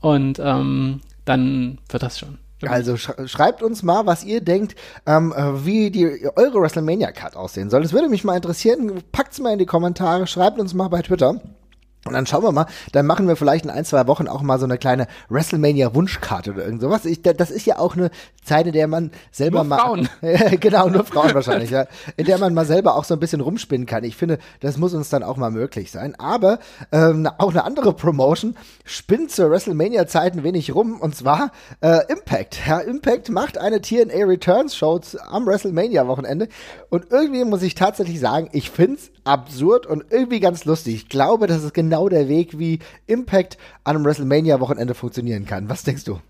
[0.00, 2.38] Und ähm, dann wird das schon.
[2.66, 4.74] Also sch schreibt uns mal, was ihr denkt,
[5.06, 7.82] ähm, äh, wie die eure WrestleMania Card aussehen soll.
[7.82, 9.02] Das würde mich mal interessieren.
[9.12, 11.40] Packt's mal in die Kommentare, schreibt uns mal bei Twitter.
[12.06, 14.58] Und dann schauen wir mal, dann machen wir vielleicht in ein, zwei Wochen auch mal
[14.58, 17.04] so eine kleine WrestleMania-Wunschkarte oder irgend sowas.
[17.04, 18.10] Ich, da- das ist ja auch eine
[18.42, 19.78] Zeit, in der man selber Nur mal.
[19.80, 20.08] Frauen.
[20.60, 21.86] genau, nur Frauen wahrscheinlich, ja.
[22.16, 24.02] In der man mal selber auch so ein bisschen rumspinnen kann.
[24.04, 26.14] Ich finde, das muss uns dann auch mal möglich sein.
[26.18, 26.58] Aber
[26.90, 32.58] ähm, auch eine andere Promotion spinnt zur WrestleMania-Zeit ein wenig rum und zwar äh, Impact.
[32.66, 36.48] Ja, Impact macht eine TNA Returns Show z- am WrestleMania-Wochenende
[36.88, 40.94] und irgendwie muss ich tatsächlich sagen, ich find's absurd und irgendwie ganz lustig.
[40.94, 45.68] Ich glaube, das ist genau der Weg, wie Impact an einem WrestleMania-Wochenende funktionieren kann.
[45.68, 46.20] Was denkst du?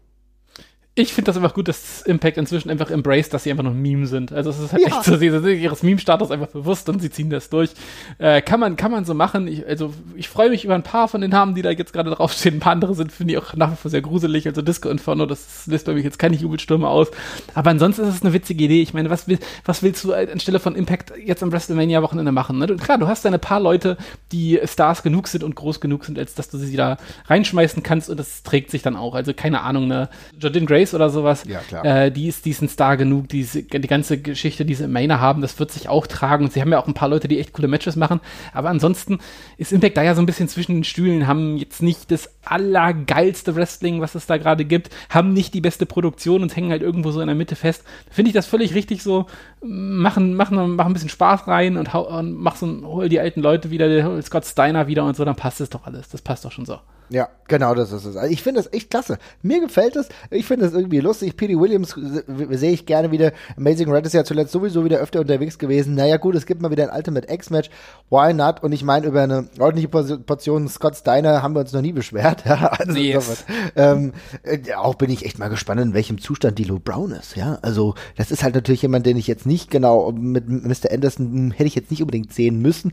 [1.01, 3.81] Ich finde das einfach gut, dass Impact inzwischen einfach embraced, dass sie einfach nur ein
[3.81, 4.33] Meme sind.
[4.33, 4.89] Also es ist halt Ja.
[4.89, 7.71] echt so, sie sind ihres Meme-Status einfach bewusst und sie ziehen das durch.
[8.19, 9.49] Äh, kann man, kann man so machen.
[9.49, 12.11] Ich, also ich freue mich über ein paar von den Namen, die da jetzt gerade
[12.11, 12.57] draufstehen.
[12.57, 14.47] Ein paar andere sind, finde ich auch nach wie vor sehr gruselig.
[14.47, 17.09] Also Disco Inferno, das löst bei mir jetzt keine Jubelstürme aus.
[17.55, 18.83] Aber ansonsten ist es eine witzige Idee.
[18.83, 22.59] Ich meine, was, will, was willst du anstelle von Impact jetzt am WrestleMania-Wochenende machen?
[22.59, 22.67] Ne?
[22.67, 23.97] Du, klar, du hast deine paar Leute,
[24.33, 28.11] die Stars genug sind und groß genug sind, als dass du sie da reinschmeißen kannst
[28.11, 29.15] und das trägt sich dann auch.
[29.15, 30.09] Also keine Ahnung, ne?
[30.39, 31.85] Jordyn Grace oder sowas, Ja, klar.
[31.85, 34.85] Äh, die, ist, die ist ein Star genug, die, ist- die ganze Geschichte, die sie
[34.85, 36.45] im Mainer haben, das wird sich auch tragen.
[36.45, 38.21] Und sie haben ja auch ein paar Leute, die echt coole Matches machen.
[38.53, 39.19] Aber ansonsten
[39.59, 43.55] ist Impact da ja so ein bisschen zwischen den Stühlen, haben jetzt nicht das allergeilste
[43.57, 47.11] Wrestling, was es da gerade gibt, haben nicht die beste Produktion und hängen halt irgendwo
[47.11, 47.85] so in der Mitte fest.
[48.11, 49.27] Finde ich das völlig richtig so.
[49.63, 53.41] Machen, machen, machen ein bisschen Spaß rein und, hau, und mach so hol die alten
[53.43, 56.09] Leute wieder, hol Scott Steiner wieder und so, dann passt es doch alles.
[56.09, 56.79] Das passt doch schon so.
[57.13, 58.17] Ja, genau, das ist es.
[58.17, 59.19] Also ich finde das echt klasse.
[59.43, 60.09] Mir gefällt es.
[60.31, 61.37] Ich finde es irgendwie lustig.
[61.37, 63.33] Petey Williams äh, sehe ich gerne wieder.
[63.57, 65.97] Amazing Red ist ja zuletzt sowieso wieder öfter unterwegs gewesen.
[65.97, 67.69] Naja, gut, es gibt mal wieder ein Ultimate X-Match.
[68.11, 68.63] Why not?
[68.63, 72.45] Und ich meine, über eine ordentliche Portion Scott Steiner haben wir uns noch nie beschwert.
[72.51, 73.45] Ja, also Yes.
[73.77, 77.37] ähm, äh, auch bin ich echt mal gespannt, in welchem Zustand die Lou Brown ist.
[77.37, 80.91] Ja, also das ist halt natürlich jemand, den ich jetzt nicht genau mit Mr.
[80.93, 82.93] Anderson hm, hätte ich jetzt nicht unbedingt sehen müssen.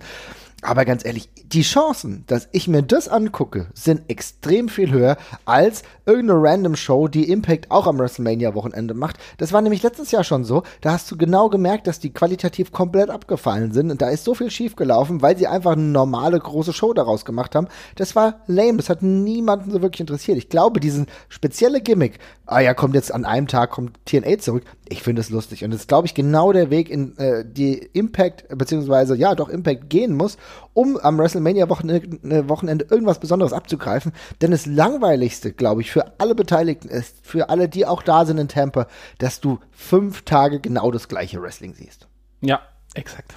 [0.63, 5.83] Aber ganz ehrlich, die Chancen, dass ich mir das angucke, sind extrem viel höher als
[6.07, 9.17] irgendeine random Show, die Impact auch am WrestleMania-Wochenende macht.
[9.37, 10.63] Das war nämlich letztes Jahr schon so.
[10.81, 13.91] Da hast du genau gemerkt, dass die qualitativ komplett abgefallen sind.
[13.91, 17.23] Und da ist so viel schief gelaufen, weil sie einfach eine normale große Show daraus
[17.23, 17.67] gemacht haben.
[17.95, 18.77] Das war lame.
[18.77, 20.39] Das hat niemanden so wirklich interessiert.
[20.39, 22.17] Ich glaube, diesen spezielle Gimmick,
[22.47, 24.63] ah ja, kommt jetzt an einem Tag, kommt TNA zurück.
[24.89, 25.63] Ich finde es lustig.
[25.63, 29.49] Und das ist, glaube ich, genau der Weg, in äh, die Impact, beziehungsweise, ja, doch
[29.49, 30.37] Impact gehen muss,
[30.73, 34.13] um am WrestleMania-Wochenende Wochenende irgendwas Besonderes abzugreifen.
[34.41, 38.37] Denn das Langweiligste, glaube ich, für alle Beteiligten ist, für alle, die auch da sind
[38.37, 42.07] in Tampa, dass du fünf Tage genau das gleiche Wrestling siehst.
[42.41, 42.61] Ja,
[42.93, 43.35] exakt.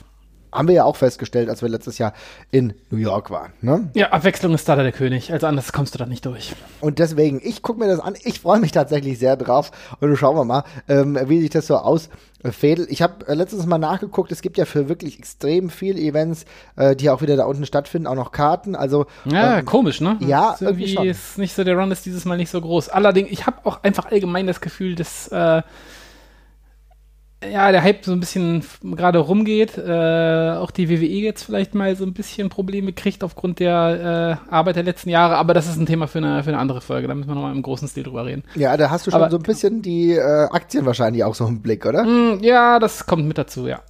[0.52, 2.12] Haben wir ja auch festgestellt, als wir letztes Jahr
[2.50, 3.52] in New York waren.
[3.60, 3.90] Ne?
[3.94, 5.32] Ja, Abwechslung ist da der König.
[5.32, 6.54] Also anders kommst du da nicht durch.
[6.80, 8.14] Und deswegen, ich gucke mir das an.
[8.24, 9.70] Ich freue mich tatsächlich sehr drauf.
[10.00, 12.90] Und schauen wir mal, ähm, wie sich das so ausfädelt.
[12.90, 14.32] Ich habe äh, letztens mal nachgeguckt.
[14.32, 16.44] Es gibt ja für wirklich extrem viele Events,
[16.76, 18.74] äh, die auch wieder da unten stattfinden, auch noch Karten.
[18.74, 20.16] Also Ja, ähm, komisch, ne?
[20.20, 22.88] ja, ist irgendwie irgendwie ist nicht so, der Run ist dieses Mal nicht so groß.
[22.88, 25.62] Allerdings, ich habe auch einfach allgemein das Gefühl, dass äh,
[27.48, 29.78] ja, der Hype so ein bisschen gerade rumgeht.
[29.78, 34.52] Äh, auch die WWE jetzt vielleicht mal so ein bisschen Probleme kriegt aufgrund der äh,
[34.54, 35.36] Arbeit der letzten Jahre.
[35.36, 37.08] Aber das ist ein Thema für eine, für eine andere Folge.
[37.08, 38.44] Da müssen wir nochmal im großen Stil drüber reden.
[38.56, 41.46] ja, da hast du schon Aber- so ein bisschen die äh, Aktien wahrscheinlich auch so
[41.46, 42.04] im Blick, oder?
[42.04, 43.80] Hm, ja, das kommt mit dazu, ja.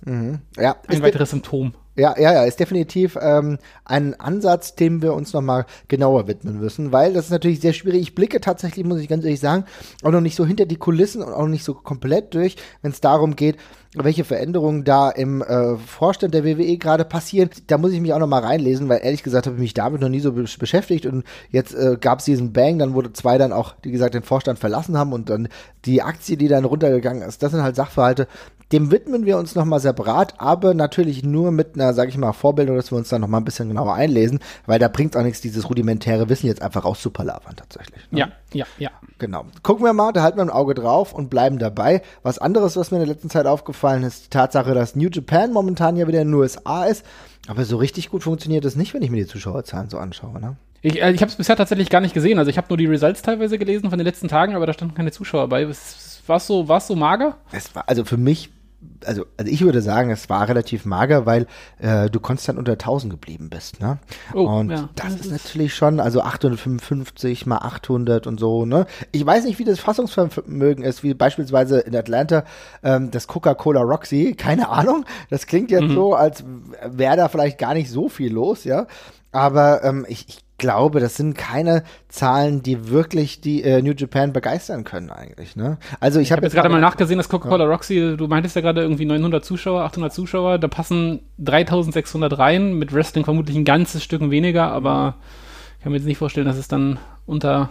[0.56, 1.72] Ja, Ein weiteres Symptom.
[2.00, 6.92] Ja, ja, ja, ist definitiv ähm, ein Ansatz, dem wir uns nochmal genauer widmen müssen,
[6.92, 8.00] weil das ist natürlich sehr schwierig.
[8.00, 9.64] Ich blicke tatsächlich, muss ich ganz ehrlich sagen,
[10.02, 13.02] auch noch nicht so hinter die Kulissen und auch nicht so komplett durch, wenn es
[13.02, 13.56] darum geht,
[13.94, 17.50] welche Veränderungen da im äh, Vorstand der WWE gerade passieren.
[17.66, 20.08] Da muss ich mich auch nochmal reinlesen, weil ehrlich gesagt habe ich mich damit noch
[20.08, 23.52] nie so be beschäftigt und jetzt äh, gab es diesen Bang, dann wurde zwei dann
[23.52, 25.48] auch, wie gesagt, den Vorstand verlassen haben und dann
[25.84, 27.42] die Aktie, die dann runtergegangen ist.
[27.42, 28.28] Das sind halt Sachverhalte,
[28.72, 32.76] dem widmen wir uns nochmal separat, aber natürlich nur mit einer, sag ich mal, Vorbildung,
[32.76, 35.68] dass wir uns da nochmal ein bisschen genauer einlesen, weil da bringt auch nichts, dieses
[35.68, 38.08] rudimentäre Wissen jetzt einfach rauszupalabern tatsächlich.
[38.12, 38.20] ne?
[38.20, 38.90] Ja, ja, ja.
[39.18, 39.44] Genau.
[39.62, 42.02] Gucken wir mal, da halten wir ein Auge drauf und bleiben dabei.
[42.22, 45.52] Was anderes, was mir in der letzten Zeit aufgefallen ist, die Tatsache, dass New Japan
[45.52, 47.04] momentan ja wieder in den USA ist,
[47.48, 50.56] aber so richtig gut funktioniert das nicht, wenn ich mir die Zuschauerzahlen so anschaue, ne?
[50.82, 52.38] Ich, äh, ich habe es bisher tatsächlich gar nicht gesehen.
[52.38, 54.94] Also ich habe nur die Results teilweise gelesen von den letzten Tagen, aber da standen
[54.94, 55.68] keine Zuschauer bei.
[55.68, 57.36] Was, war es so, war's so mager?
[57.52, 58.50] Es war, also für mich
[59.04, 61.46] also, also ich würde sagen, es war relativ mager, weil
[61.78, 63.98] äh, du konstant unter 1000 geblieben bist, ne?
[64.34, 68.86] Oh, und ja, das, das ist natürlich schon, also 855 mal 800 und so, ne?
[69.12, 72.44] Ich weiß nicht, wie das Fassungsvermögen ist, wie beispielsweise in Atlanta
[72.82, 75.04] ähm, das Coca-Cola Roxy, keine Ahnung.
[75.28, 75.94] Das klingt jetzt mhm.
[75.94, 76.44] so, als
[76.84, 78.86] wäre da vielleicht gar nicht so viel los, ja?
[79.32, 84.32] Aber ähm, ich, ich glaube, das sind keine Zahlen, die wirklich die äh, New Japan
[84.32, 85.56] begeistern können eigentlich.
[85.56, 85.78] Ne?
[85.98, 87.70] Also ich, ich habe hab jetzt gerade mal nachgesehen, dass Coca-Cola ja.
[87.70, 92.94] Roxy, du meintest ja gerade irgendwie 900 Zuschauer, 800 Zuschauer, da passen 3600 rein, mit
[92.94, 95.16] Wrestling vermutlich ein ganzes Stück weniger, aber
[95.78, 97.70] ich kann mir jetzt nicht vorstellen, dass es dann unter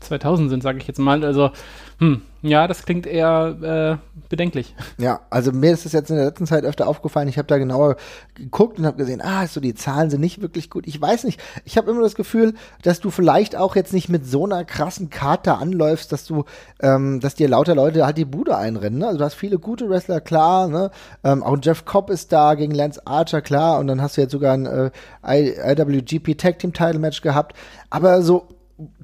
[0.00, 1.24] 2000 sind, sage ich jetzt mal.
[1.24, 1.50] Also,
[1.98, 4.74] hm, ja, das klingt eher äh, bedenklich.
[4.96, 7.28] Ja, also mir ist es jetzt in der letzten Zeit öfter aufgefallen.
[7.28, 7.96] Ich habe da genauer
[8.34, 10.86] geguckt und habe gesehen, ah, so die Zahlen sind nicht wirklich gut.
[10.86, 11.38] Ich weiß nicht.
[11.66, 15.10] Ich habe immer das Gefühl, dass du vielleicht auch jetzt nicht mit so einer krassen
[15.10, 16.44] Karte anläufst, dass du,
[16.80, 19.00] ähm, dass dir lauter Leute halt die Bude einrennen.
[19.00, 19.06] Ne?
[19.06, 20.68] Also du hast viele gute Wrestler, klar.
[20.68, 20.90] Ne?
[21.22, 23.78] Ähm, auch Jeff Cobb ist da gegen Lance Archer, klar.
[23.78, 24.90] Und dann hast du jetzt sogar ein äh,
[25.22, 27.54] IWGP Tag Team Title Match gehabt.
[27.90, 28.48] Aber so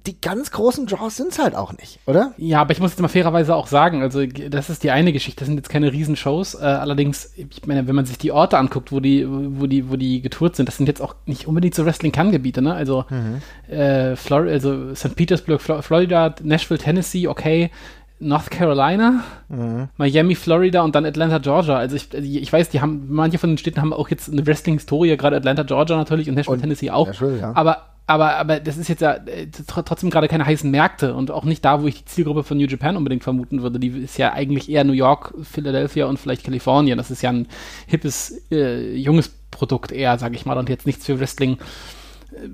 [0.07, 2.33] die ganz großen Draws sind es halt auch nicht, oder?
[2.37, 5.41] Ja, aber ich muss jetzt mal fairerweise auch sagen, also das ist die eine Geschichte,
[5.41, 6.55] das sind jetzt keine Riesenshows.
[6.55, 9.97] Äh, allerdings, ich meine, wenn man sich die Orte anguckt, wo die, wo die, wo
[9.97, 12.75] die getourt sind, das sind jetzt auch nicht unbedingt so Wrestling-Kann-Gebiete, ne?
[12.75, 13.73] Also, mhm.
[13.73, 15.17] äh, Flor also St.
[15.17, 17.71] Petersburg, Flor Florida, Nashville, Tennessee, okay.
[18.19, 19.89] North Carolina, mhm.
[19.99, 21.77] Miami, Florida und dann Atlanta, Georgia.
[21.77, 25.17] Also ich, ich weiß, die haben, manche von den Städten haben auch jetzt eine Wrestling-Historie,
[25.19, 27.09] gerade Atlanta, Georgia natürlich und Nashville, und Tennessee auch.
[27.09, 27.53] Nashville, ja.
[27.55, 31.45] Aber aber, aber das ist jetzt ja äh, trotzdem gerade keine heißen Märkte und auch
[31.45, 33.81] nicht da, wo ich die Zielgruppe von New Japan unbedingt vermuten würde.
[33.81, 36.99] Die ist ja eigentlich eher New York, Philadelphia und vielleicht Kalifornien.
[36.99, 37.49] Das ist ja ein
[37.87, 41.59] hippes, äh, junges Produkt eher, sage ich mal, und jetzt nichts für Wrestling.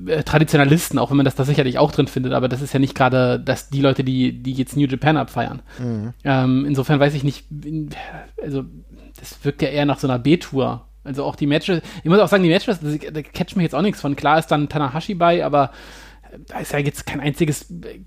[0.06, 2.78] Äh, Traditionalisten, auch wenn man das da sicherlich auch drin findet, aber das ist ja
[2.78, 5.60] nicht gerade dass die Leute, die, die jetzt New Japan abfeiern.
[5.78, 6.14] Mhm.
[6.24, 7.46] Ähm, insofern weiß ich nicht,
[8.42, 8.64] also
[9.18, 12.28] das wirkt ja eher nach so einer B-Tour also auch die Matches, ich muss auch
[12.28, 14.16] sagen, die Matches, da catcht mich jetzt auch nichts von.
[14.16, 15.70] Klar ist dann Tanahashi bei, aber
[16.48, 17.66] da ist ja jetzt kein einziges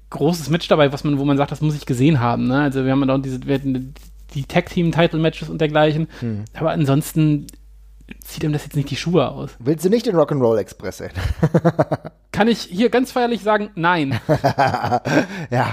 [0.10, 2.48] großes Match dabei, was man, wo man sagt, das muss ich gesehen haben.
[2.48, 2.62] Ne?
[2.62, 3.94] Also wir haben dann diese, wir hatten
[4.34, 6.08] die Tag-Team-Title-Matches und dergleichen.
[6.20, 6.46] Hm.
[6.54, 7.48] Aber ansonsten
[8.20, 9.52] zieht ihm das jetzt nicht die Schuhe aus.
[9.60, 11.12] Willst du nicht den Rock'n'Roll Express sehen?
[12.36, 14.20] Kann ich hier ganz feierlich sagen, nein.
[15.50, 15.68] ja,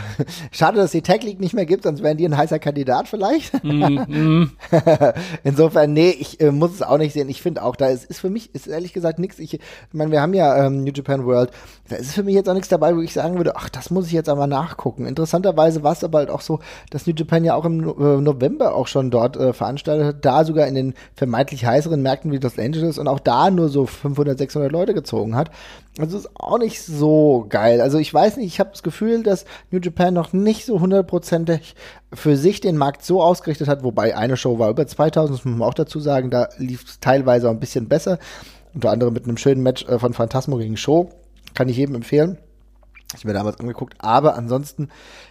[0.53, 3.65] schade, dass die Tech League nicht mehr gibt, sonst wären die ein heißer Kandidat vielleicht.
[3.65, 4.51] mm, mm.
[5.43, 7.29] Insofern, nee, ich äh, muss es auch nicht sehen.
[7.29, 9.41] Ich finde auch, da ist, ist für mich, ist ehrlich gesagt nichts.
[9.41, 11.51] Ich, ich meine, wir haben ja ähm, New Japan World.
[11.89, 14.07] Da ist für mich jetzt auch nichts dabei, wo ich sagen würde, ach, das muss
[14.07, 15.05] ich jetzt aber nachgucken.
[15.05, 18.77] Interessanterweise war es aber halt auch so, dass New Japan ja auch im äh, November
[18.77, 22.57] auch schon dort äh, veranstaltet hat, da sogar in den vermeintlich heißeren Märkten wie Los
[22.57, 25.51] Angeles und auch da nur so 500, 600 Leute gezogen hat.
[25.99, 27.83] Also ist auch nicht so geil.
[27.83, 31.75] Also ich weiß nicht, ich habe das Gefühl, dass New Japan noch nicht so hundertprozentig
[32.15, 35.59] für sich den Markt so ausgerichtet hat, wobei eine Show war über 2000, das muss
[35.59, 38.19] man auch dazu sagen, da lief es teilweise auch ein bisschen besser.
[38.73, 41.11] Unter anderem mit einem schönen Match äh, von Phantasmo gegen Show.
[41.53, 42.39] Kann ich jedem empfehlen
[43.19, 43.95] ich mir damals angeguckt.
[43.99, 44.89] Aber ansonsten,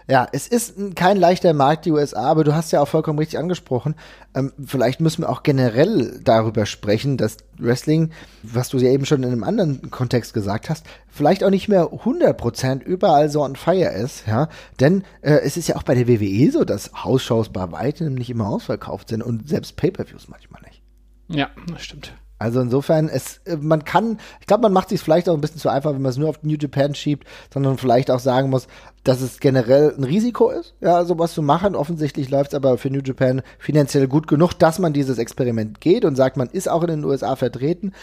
[0.08, 3.40] ja, es ist kein leichter Markt, die USA, aber du hast ja auch vollkommen richtig
[3.40, 3.96] angesprochen.
[4.34, 8.12] Ähm, vielleicht müssen wir auch generell darüber sprechen, dass Wrestling,
[8.44, 11.92] was du ja eben schon in einem anderen Kontext gesagt hast, vielleicht auch nicht mehr
[11.92, 14.50] 100% überall so on fire ist, ja.
[14.80, 18.30] Denn äh, es ist ja auch bei der WWE so, dass Hausshows bei weitem nicht
[18.30, 20.82] immer ausverkauft sind und selbst Pay-Per-Views manchmal nicht.
[21.28, 22.14] Ja, das stimmt.
[22.42, 25.60] Also insofern, es, äh, man kann, ich glaube, man macht sich vielleicht auch ein bisschen
[25.60, 28.68] zu einfach, wenn man es nur auf New Japan schiebt, sondern vielleicht auch sagen muss,
[29.04, 31.76] dass es generell ein Risiko ist, ja, sowas zu machen.
[31.76, 36.04] Offensichtlich läuft es aber für New Japan finanziell gut genug, dass man dieses Experiment geht
[36.04, 37.94] und sagt, man ist auch in den USA vertreten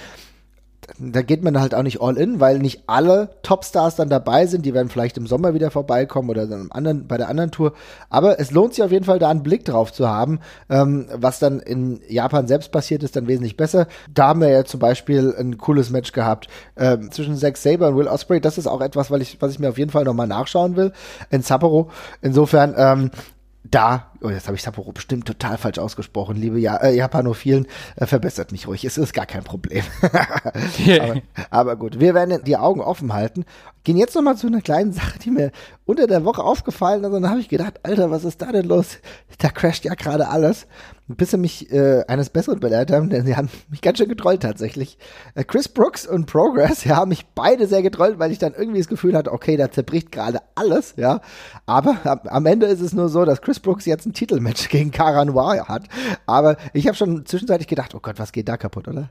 [0.98, 4.64] da geht man halt auch nicht all in, weil nicht alle Topstars dann dabei sind.
[4.64, 7.74] Die werden vielleicht im Sommer wieder vorbeikommen oder dann anderen, bei der anderen Tour.
[8.10, 10.40] Aber es lohnt sich auf jeden Fall, da einen Blick drauf zu haben.
[10.70, 13.86] Ähm, was dann in Japan selbst passiert ist, dann wesentlich besser.
[14.12, 17.96] Da haben wir ja zum Beispiel ein cooles Match gehabt ähm, zwischen Zack Saber und
[17.96, 18.40] Will Osprey.
[18.40, 20.92] Das ist auch etwas, weil ich, was ich mir auf jeden Fall nochmal nachschauen will
[21.30, 21.90] in Sapporo.
[22.22, 23.10] Insofern, ähm,
[23.70, 28.06] da, oh, jetzt habe ich Sapporo bestimmt total falsch ausgesprochen, liebe ja äh, Japanophilen, äh,
[28.06, 29.84] verbessert mich ruhig, es ist gar kein Problem.
[31.00, 33.44] aber, aber, gut, wir werden die Augen offen halten.
[33.84, 35.52] Gehen jetzt nochmal zu einer kleinen Sache, die mir
[35.84, 38.66] unter der Woche aufgefallen ist und dann habe ich gedacht, Alter, was ist da denn
[38.66, 38.98] los?
[39.38, 40.66] Da crasht ja gerade alles
[41.08, 44.42] bis sie mich äh, eines Besseren belehrt haben, denn sie haben mich ganz schön getrollt
[44.42, 44.98] tatsächlich.
[45.34, 48.78] Äh, Chris Brooks und Progress, ja, haben mich beide sehr getrollt, weil ich dann irgendwie
[48.78, 51.20] das Gefühl hatte, okay, da zerbricht gerade alles, ja.
[51.64, 54.90] Aber am, am, Ende ist es nur so, dass Chris Brooks jetzt ein Titelmatch gegen
[54.90, 55.84] Cara Noir hat.
[56.26, 59.10] Aber ich habe schon zwischenzeitlich gedacht, oh Gott, was geht da kaputt, oder?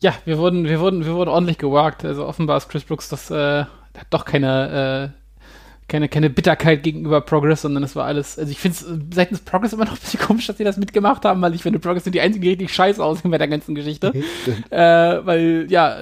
[0.00, 2.04] Ja, wir wurden, wir wurden, wir wurden ordentlich gewagt.
[2.04, 5.22] Also offenbar ist Chris Brooks das, äh, hat doch keine, äh,
[5.88, 9.74] keine, keine Bitterkeit gegenüber Progress, sondern es war alles, also ich finde es seitens Progress
[9.74, 12.14] immer noch ein bisschen komisch, dass sie das mitgemacht haben, weil ich finde, Progress sind
[12.14, 14.12] die einzigen, die richtig scheiße aussehen bei der ganzen Geschichte.
[14.70, 15.98] äh, weil, ja,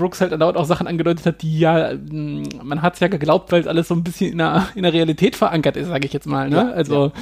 [0.00, 3.60] Brooks halt dauernd auch Sachen angedeutet hat, die ja, man hat es ja geglaubt, weil
[3.60, 6.26] es alles so ein bisschen in der, in der Realität verankert ist, sage ich jetzt
[6.26, 6.48] mal.
[6.48, 6.56] Ne?
[6.56, 7.12] Ja, also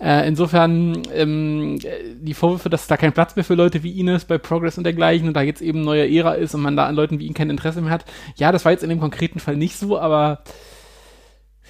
[0.00, 0.20] ja.
[0.20, 1.78] äh, insofern ähm,
[2.20, 5.26] die Vorwürfe, dass da kein Platz mehr für Leute wie Ines bei Progress und dergleichen
[5.28, 7.50] und da jetzt eben neue Ära ist und man da an Leuten wie ihn kein
[7.50, 8.04] Interesse mehr hat.
[8.36, 10.42] Ja, das war jetzt in dem konkreten Fall nicht so, aber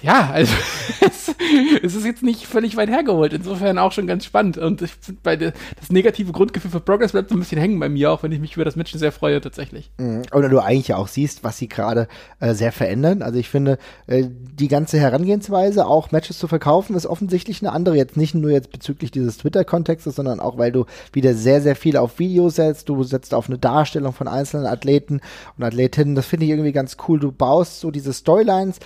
[0.01, 0.53] ja, also
[1.01, 1.35] es,
[1.83, 3.33] es, ist jetzt nicht völlig weit hergeholt.
[3.33, 4.57] Insofern auch schon ganz spannend.
[4.57, 7.79] Und ich finde, bei der, das negative Grundgefühl für Progress bleibt so ein bisschen hängen
[7.79, 9.91] bei mir, auch wenn ich mich über das Match sehr freue tatsächlich.
[9.97, 10.23] Mhm.
[10.33, 12.07] Oder du eigentlich auch siehst, was sie gerade
[12.39, 13.21] äh, sehr verändern.
[13.21, 17.95] Also ich finde, äh, die ganze Herangehensweise, auch Matches zu verkaufen, ist offensichtlich eine andere.
[17.95, 21.97] Jetzt nicht nur jetzt bezüglich dieses Twitter-Kontextes, sondern auch, weil du wieder sehr, sehr viel
[21.97, 22.89] auf Videos setzt.
[22.89, 25.21] Du setzt auf eine Darstellung von einzelnen Athleten
[25.57, 26.15] und Athletinnen.
[26.15, 27.19] Das finde ich irgendwie ganz cool.
[27.19, 28.79] Du baust so diese Storylines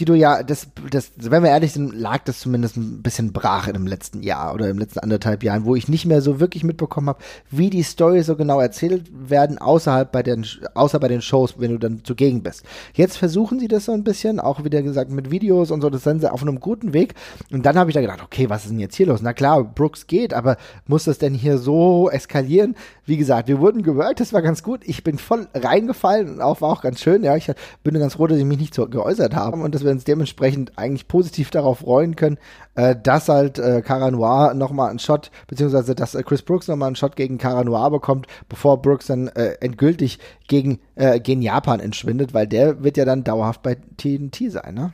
[0.00, 3.68] die du ja, das, das, wenn wir ehrlich sind, lag das zumindest ein bisschen brach
[3.68, 6.64] in dem letzten Jahr oder im letzten anderthalb Jahren, wo ich nicht mehr so wirklich
[6.64, 7.18] mitbekommen habe,
[7.50, 11.72] wie die Story so genau erzählt werden, außerhalb bei den, außer bei den Shows, wenn
[11.72, 12.64] du dann zugegen bist.
[12.94, 16.02] Jetzt versuchen sie das so ein bisschen, auch wieder gesagt mit Videos und so, das
[16.02, 17.14] sind sie auf einem guten Weg.
[17.52, 19.20] Und dann habe ich da gedacht, okay, was ist denn jetzt hier los?
[19.22, 22.74] Na klar, Brooks geht, aber muss das denn hier so eskalieren?
[23.04, 24.80] Wie gesagt, wir wurden gewirkt, das war ganz gut.
[24.84, 27.22] Ich bin voll reingefallen und auch war auch ganz schön.
[27.22, 29.89] Ja, ich bin ganz froh, dass ich mich nicht so geäußert habe und dass wir
[29.90, 32.38] uns dementsprechend eigentlich positiv darauf freuen können,
[32.74, 36.88] äh, dass halt äh, Cara Noir nochmal einen Shot, beziehungsweise dass äh, Chris Brooks nochmal
[36.88, 41.80] einen Shot gegen Cara Noir bekommt, bevor Brooks dann äh, endgültig gegen, äh, gegen Japan
[41.80, 44.92] entschwindet, weil der wird ja dann dauerhaft bei TNT sein, ne?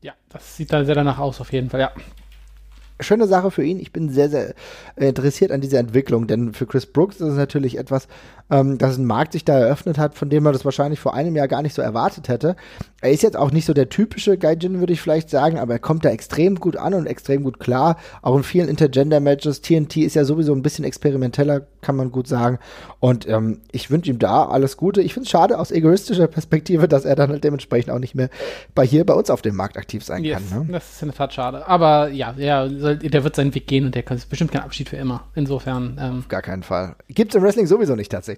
[0.00, 1.92] Ja, das sieht dann sehr danach aus, auf jeden Fall, ja
[3.00, 3.78] schöne Sache für ihn.
[3.78, 4.54] Ich bin sehr, sehr
[4.96, 8.08] äh, interessiert an dieser Entwicklung, denn für Chris Brooks ist es natürlich etwas,
[8.50, 11.36] ähm, dass ein Markt sich da eröffnet hat, von dem man das wahrscheinlich vor einem
[11.36, 12.56] Jahr gar nicht so erwartet hätte.
[13.00, 15.78] Er ist jetzt auch nicht so der typische Gaijin, würde ich vielleicht sagen, aber er
[15.78, 17.96] kommt da extrem gut an und extrem gut klar.
[18.22, 19.60] Auch in vielen Intergender-Matches.
[19.60, 22.58] TNT ist ja sowieso ein bisschen experimenteller, kann man gut sagen.
[22.98, 25.00] Und ähm, ich wünsche ihm da alles Gute.
[25.00, 28.30] Ich finde es schade aus egoistischer Perspektive, dass er dann halt dementsprechend auch nicht mehr
[28.74, 30.66] bei hier bei uns auf dem Markt aktiv sein yes, kann.
[30.66, 30.72] Ne?
[30.72, 31.68] Das ist in der Tat schade.
[31.68, 34.96] Aber ja, ja, der wird seinen Weg gehen und der kann bestimmt kein Abschied für
[34.96, 35.22] immer.
[35.36, 35.96] Insofern.
[36.00, 36.96] Ähm, auf gar keinen Fall.
[37.08, 38.37] Gibt es im Wrestling sowieso nicht tatsächlich.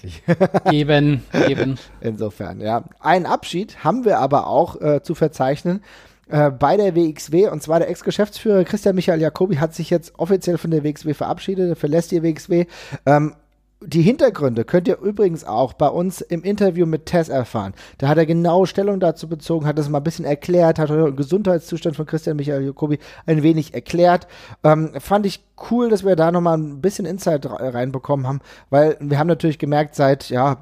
[0.70, 1.78] Eben, eben.
[2.00, 2.84] Insofern, ja.
[3.00, 5.82] Einen Abschied haben wir aber auch äh, zu verzeichnen
[6.28, 10.58] äh, bei der WXW und zwar der Ex-Geschäftsführer Christian Michael Jacobi hat sich jetzt offiziell
[10.58, 12.66] von der WXW verabschiedet, er verlässt die WXW.
[13.06, 13.34] Ähm,
[13.82, 17.72] die Hintergründe könnt ihr übrigens auch bei uns im Interview mit Tess erfahren.
[17.96, 21.16] Da hat er genau Stellung dazu bezogen, hat das mal ein bisschen erklärt, hat den
[21.16, 24.26] Gesundheitszustand von Christian Michael Jacobi ein wenig erklärt.
[24.64, 29.18] Ähm, fand ich cool, dass wir da nochmal ein bisschen Insight reinbekommen haben, weil wir
[29.18, 30.58] haben natürlich gemerkt, seit ja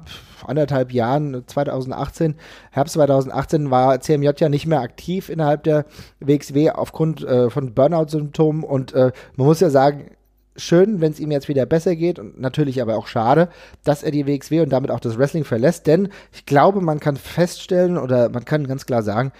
[0.47, 2.35] anderthalb Jahren, 2018,
[2.71, 5.85] Herbst 2018 war CMJ ja nicht mehr aktiv innerhalb der
[6.21, 10.11] WXW aufgrund äh, von Burnout-Symptomen und äh, man muss ja sagen,
[10.59, 13.49] schön, wenn es ihm jetzt wieder besser geht und natürlich aber auch schade,
[13.83, 17.15] dass er die WXW und damit auch das Wrestling verlässt, denn ich glaube, man kann
[17.15, 19.31] feststellen oder man kann ganz klar sagen,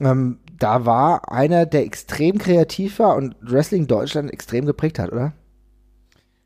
[0.00, 5.32] ähm, da war einer, der extrem kreativ war und Wrestling Deutschland extrem geprägt hat, oder?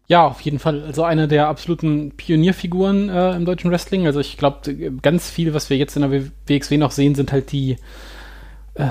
[0.07, 0.83] Ja, auf jeden Fall.
[0.85, 4.07] Also eine der absoluten Pionierfiguren äh, im deutschen Wrestling.
[4.07, 7.53] Also ich glaube, ganz viel, was wir jetzt in der WXW noch sehen, sind halt
[7.53, 7.77] die
[8.79, 8.85] äh,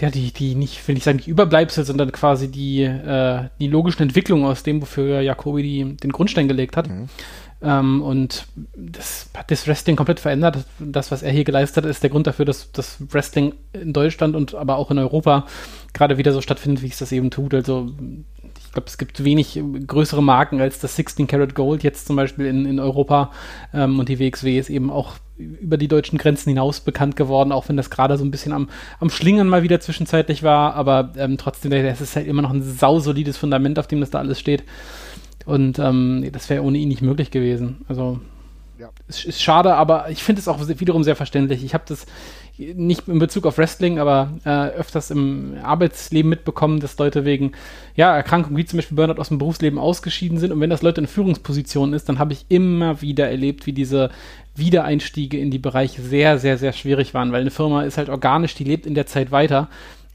[0.00, 4.02] ja, die, die nicht, will ich sagen, die Überbleibsel, sondern quasi die, äh, die logischen
[4.02, 6.88] Entwicklungen aus dem, wofür Jacobi die, den Grundstein gelegt hat.
[6.88, 7.08] Mhm.
[7.62, 10.64] Ähm, und das hat das Wrestling komplett verändert.
[10.78, 14.34] Das, was er hier geleistet hat, ist der Grund dafür, dass das Wrestling in Deutschland
[14.34, 15.46] und aber auch in Europa
[15.92, 17.54] gerade wieder so stattfindet, wie es das eben tut.
[17.54, 17.90] Also
[18.74, 22.66] glaube, es gibt wenig größere Marken als das 16 Karat Gold jetzt zum Beispiel in,
[22.66, 23.32] in Europa.
[23.72, 27.68] Ähm, und die WXW ist eben auch über die deutschen Grenzen hinaus bekannt geworden, auch
[27.68, 28.68] wenn das gerade so ein bisschen am,
[29.00, 32.62] am Schlingern mal wieder zwischenzeitlich war, aber ähm, trotzdem, das ist halt immer noch ein
[32.62, 34.62] sausolides Fundament, auf dem das da alles steht.
[35.44, 37.84] Und ähm, das wäre ohne ihn nicht möglich gewesen.
[37.88, 38.20] Also
[38.84, 38.90] ja.
[39.08, 41.64] es ist schade, aber ich finde es auch wiederum sehr verständlich.
[41.64, 42.06] Ich habe das
[42.58, 47.52] nicht in Bezug auf Wrestling, aber äh, öfters im Arbeitsleben mitbekommen, dass Leute wegen
[47.96, 50.52] ja, Erkrankungen wie zum Beispiel Burnout aus dem Berufsleben ausgeschieden sind.
[50.52, 54.10] Und wenn das Leute in Führungspositionen ist, dann habe ich immer wieder erlebt, wie diese
[54.54, 58.54] Wiedereinstiege in die Bereiche sehr, sehr, sehr schwierig waren, weil eine Firma ist halt organisch,
[58.54, 59.68] die lebt in der Zeit weiter.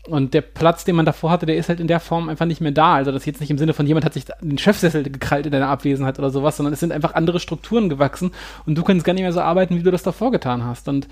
[0.10, 2.62] Und der Platz, den man davor hatte, der ist halt in der Form einfach nicht
[2.62, 2.96] mehr da.
[2.96, 5.68] Also das jetzt nicht im Sinne von jemand hat sich den Chefsessel gekrallt in deiner
[5.68, 8.32] Abwesenheit oder sowas, sondern es sind einfach andere Strukturen gewachsen
[8.66, 10.88] und du kannst gar nicht mehr so arbeiten, wie du das davor getan hast.
[10.88, 11.08] Und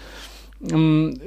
[0.72, 1.20] ähm,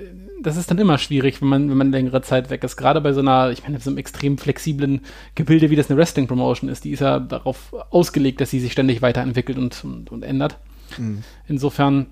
[0.43, 2.77] das ist dann immer schwierig, wenn man, wenn man längere Zeit weg ist.
[2.77, 5.03] Gerade bei so einer, ich meine, so einem extrem flexiblen
[5.35, 9.03] Gebilde, wie das eine Wrestling-Promotion ist, die ist ja darauf ausgelegt, dass sie sich ständig
[9.03, 10.59] weiterentwickelt und, und, und ändert.
[10.99, 11.23] Mhm.
[11.47, 12.07] Insofern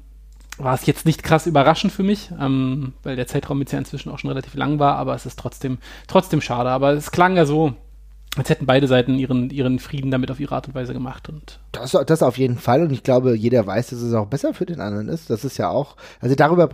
[0.59, 4.11] war es jetzt nicht krass überraschend für mich, ähm, weil der Zeitraum jetzt ja inzwischen
[4.11, 6.71] auch schon relativ lang war, aber es ist trotzdem, trotzdem schade.
[6.71, 7.75] Aber es klang ja so,
[8.37, 11.29] als hätten beide Seiten ihren, ihren Frieden damit auf ihre Art und Weise gemacht.
[11.29, 12.83] Und das, das auf jeden Fall.
[12.83, 15.31] Und ich glaube, jeder weiß, dass es auch besser für den anderen ist.
[15.31, 16.69] Das ist ja auch, also darüber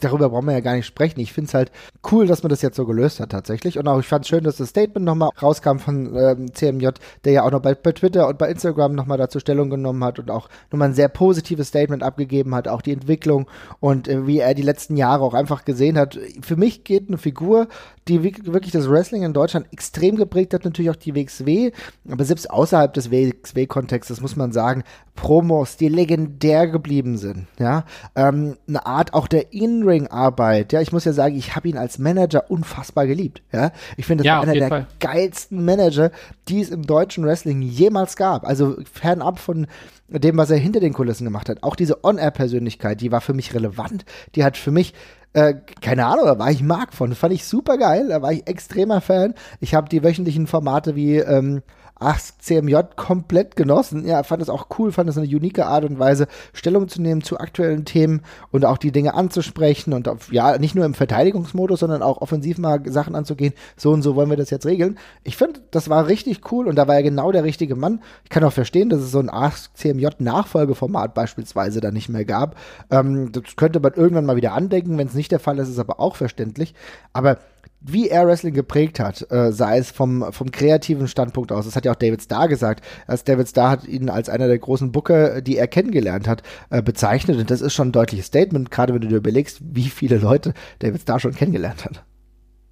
[0.00, 1.20] darüber brauchen wir ja gar nicht sprechen.
[1.20, 1.72] Ich finde es halt
[2.10, 3.78] cool, dass man das jetzt so gelöst hat tatsächlich.
[3.78, 6.88] Und auch ich fand es schön, dass das Statement nochmal rauskam von ähm, CMJ,
[7.24, 10.18] der ja auch noch bei, bei Twitter und bei Instagram nochmal dazu Stellung genommen hat
[10.18, 13.46] und auch nochmal ein sehr positives Statement abgegeben hat, auch die Entwicklung
[13.80, 16.18] und äh, wie er die letzten Jahre auch einfach gesehen hat.
[16.42, 17.68] Für mich geht eine Figur,
[18.08, 21.72] die wirklich das Wrestling in Deutschland extrem geprägt hat, natürlich auch die WXW,
[22.10, 24.82] aber selbst außerhalb des WXW-Kontextes muss man sagen,
[25.14, 27.84] Promos, die legendär geblieben sind, ja,
[28.14, 29.52] ähm, eine Art auch der
[29.88, 34.06] In-Ring-Arbeit, ja, ich muss ja sagen, ich habe ihn als Manager unfassbar geliebt, ja, ich
[34.06, 34.86] finde, das ja, einer der Fall.
[35.00, 36.10] geilsten Manager,
[36.48, 39.66] die es im deutschen Wrestling jemals gab, also fernab von
[40.08, 43.54] dem, was er hinter den Kulissen gemacht hat, auch diese On-Air-Persönlichkeit, die war für mich
[43.54, 44.94] relevant, die hat für mich
[45.34, 47.14] äh, keine Ahnung, da war ich Mark von.
[47.14, 49.34] Fand ich super geil, da war ich extremer Fan.
[49.60, 51.62] Ich habe die wöchentlichen Formate wie ähm,
[51.98, 54.06] Ask CMJ komplett genossen.
[54.06, 57.22] Ja, fand es auch cool, fand es eine unique Art und Weise, Stellung zu nehmen
[57.22, 61.80] zu aktuellen Themen und auch die Dinge anzusprechen und auf, ja, nicht nur im Verteidigungsmodus,
[61.80, 63.52] sondern auch offensiv mal Sachen anzugehen.
[63.76, 64.98] So und so wollen wir das jetzt regeln.
[65.24, 68.00] Ich finde, das war richtig cool und da war er genau der richtige Mann.
[68.24, 72.24] Ich kann auch verstehen, dass es so ein Ask CMJ Nachfolgeformat beispielsweise da nicht mehr
[72.24, 72.56] gab.
[72.90, 74.98] Ähm, das könnte man irgendwann mal wieder andenken.
[74.98, 76.74] Wenn es nicht der Fall ist, ist aber auch verständlich.
[77.12, 77.38] Aber
[77.80, 81.84] wie er Wrestling geprägt hat, äh, sei es vom, vom kreativen Standpunkt aus, das hat
[81.84, 85.40] ja auch David Starr gesagt, als David Starr hat ihn als einer der großen Booker,
[85.40, 89.00] die er kennengelernt hat, äh, bezeichnet und das ist schon ein deutliches Statement, gerade wenn
[89.00, 92.04] du dir überlegst, wie viele Leute David Starr schon kennengelernt hat.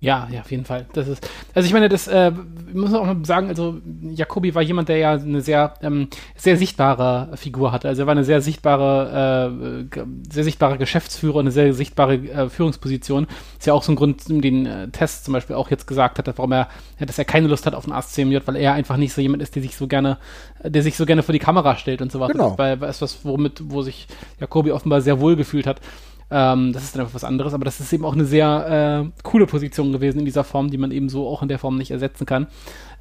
[0.07, 0.87] Ja, ja, auf jeden Fall.
[0.93, 2.31] Das ist, also ich meine, das äh,
[2.73, 6.57] muss man auch mal sagen, also Jacobi war jemand, der ja eine sehr, ähm, sehr
[6.57, 7.89] sichtbare Figur hatte.
[7.89, 10.01] Also er war eine sehr sichtbare, äh,
[10.31, 13.27] sehr sichtbare Geschäftsführer, eine sehr sichtbare äh, Führungsposition.
[13.59, 16.39] Ist ja auch so ein Grund, den äh, Test zum Beispiel auch jetzt gesagt hat,
[16.39, 16.69] warum er,
[17.01, 19.57] dass er keine Lust hat auf einen ASCMJ, weil er einfach nicht so jemand ist,
[19.57, 20.19] der sich so gerne,
[20.63, 22.35] der sich so gerne vor die Kamera stellt und so weiter.
[22.35, 22.51] Genau.
[22.51, 24.07] Das war etwas, womit, wo sich
[24.39, 25.81] Jacobi offenbar sehr wohl gefühlt hat.
[26.29, 29.23] Ähm, das ist dann einfach was anderes, aber das ist eben auch eine sehr äh,
[29.23, 31.93] coole Position gewesen in dieser Form, die man eben so auch in der Form nicht
[31.93, 32.49] ersetzen kann.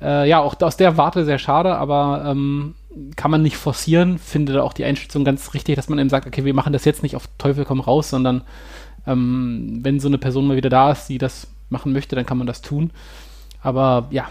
[0.02, 2.76] Äh, ja, auch aus der Warte sehr schade, aber ähm,
[3.16, 4.20] kann man nicht forcieren.
[4.20, 6.86] Finde da auch die Einschätzung ganz richtig, dass man eben sagt, okay, wir machen das
[6.86, 8.42] jetzt nicht auf Teufel komm raus, sondern
[9.08, 12.38] ähm, wenn so eine Person mal wieder da ist, die das machen möchte, dann kann
[12.38, 12.92] man das tun.
[13.62, 14.30] Aber ja,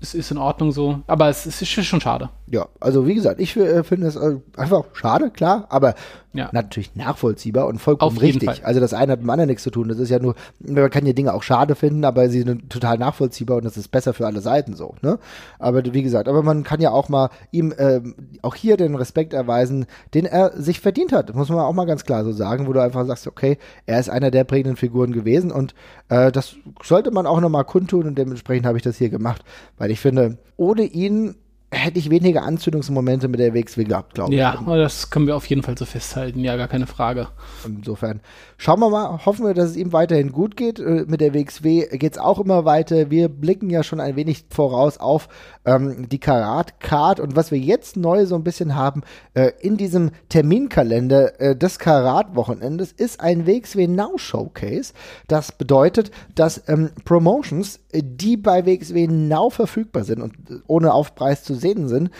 [0.00, 2.28] es ist in Ordnung so, aber es, es ist schon schade.
[2.54, 5.96] Ja, also wie gesagt, ich äh, finde es äh, einfach schade, klar, aber
[6.34, 6.50] ja.
[6.52, 8.64] natürlich nachvollziehbar und vollkommen richtig.
[8.64, 9.88] Also das eine hat mit dem anderen nichts zu tun.
[9.88, 12.96] Das ist ja nur, man kann ja Dinge auch schade finden, aber sie sind total
[12.96, 14.94] nachvollziehbar und das ist besser für alle Seiten so.
[15.02, 15.18] Ne?
[15.58, 18.00] Aber wie gesagt, aber man kann ja auch mal ihm äh,
[18.42, 21.34] auch hier den Respekt erweisen, den er sich verdient hat.
[21.34, 24.10] Muss man auch mal ganz klar so sagen, wo du einfach sagst, okay, er ist
[24.10, 25.74] einer der prägenden Figuren gewesen und
[26.08, 29.42] äh, das sollte man auch nochmal kundtun und dementsprechend habe ich das hier gemacht,
[29.76, 31.34] weil ich finde, ohne ihn
[31.74, 34.38] hätte ich weniger Anzündungsmomente mit der WXW gehabt, glaube ich.
[34.38, 37.28] Ja, das können wir auf jeden Fall so festhalten, ja, gar keine Frage.
[37.64, 38.20] Insofern
[38.56, 40.78] schauen wir mal, hoffen wir, dass es ihm weiterhin gut geht.
[40.78, 43.10] Äh, mit der WXW geht es auch immer weiter.
[43.10, 45.28] Wir blicken ja schon ein wenig voraus auf
[45.64, 49.02] ähm, die Karat-Card und was wir jetzt neu so ein bisschen haben
[49.34, 54.92] äh, in diesem Terminkalender äh, des Karat-Wochenendes ist ein WXW Now Showcase.
[55.28, 60.92] Das bedeutet, dass ähm, Promotions, äh, die bei WXW Now verfügbar sind und äh, ohne
[60.92, 62.10] Aufpreis zu sehen sind,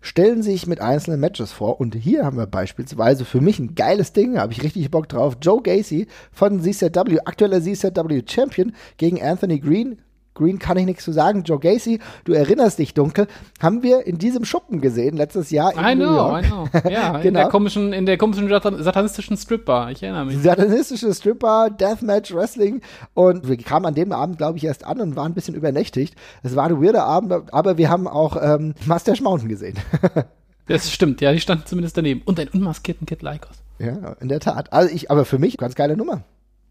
[0.00, 1.80] stellen sich mit einzelnen Matches vor.
[1.80, 5.36] Und hier haben wir beispielsweise für mich ein geiles Ding, habe ich richtig Bock drauf.
[5.40, 9.98] Joe Gacy von ZZW, aktueller ZZW Champion gegen Anthony Green,
[10.34, 11.44] Green kann ich nichts zu sagen.
[11.44, 13.26] Joe Gacy, du erinnerst dich dunkel,
[13.62, 16.44] haben wir in diesem Schuppen gesehen letztes Jahr in I New know, York.
[16.44, 16.90] I know.
[16.90, 17.18] Ja, genau.
[17.24, 19.90] in der komischen, in der komischen satanistischen Stripbar.
[19.92, 20.38] Ich erinnere mich.
[20.38, 22.82] Satanistische Stripbar, Deathmatch Wrestling
[23.14, 26.14] und wir kamen an dem Abend, glaube ich, erst an und waren ein bisschen übernächtigt.
[26.42, 29.78] Es war ein weirder Abend, aber wir haben auch ähm, Mustache Mountain gesehen.
[30.66, 33.62] das stimmt, ja, die standen zumindest daneben und einen unmaskierten Kid Lycos.
[33.78, 34.72] Ja, in der Tat.
[34.72, 36.22] Also ich, aber für mich ganz geile Nummer.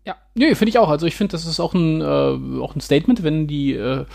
[0.05, 0.89] Ja, nee, finde ich auch.
[0.89, 4.05] Also ich finde, das ist auch ein, äh, auch ein Statement, wenn die äh,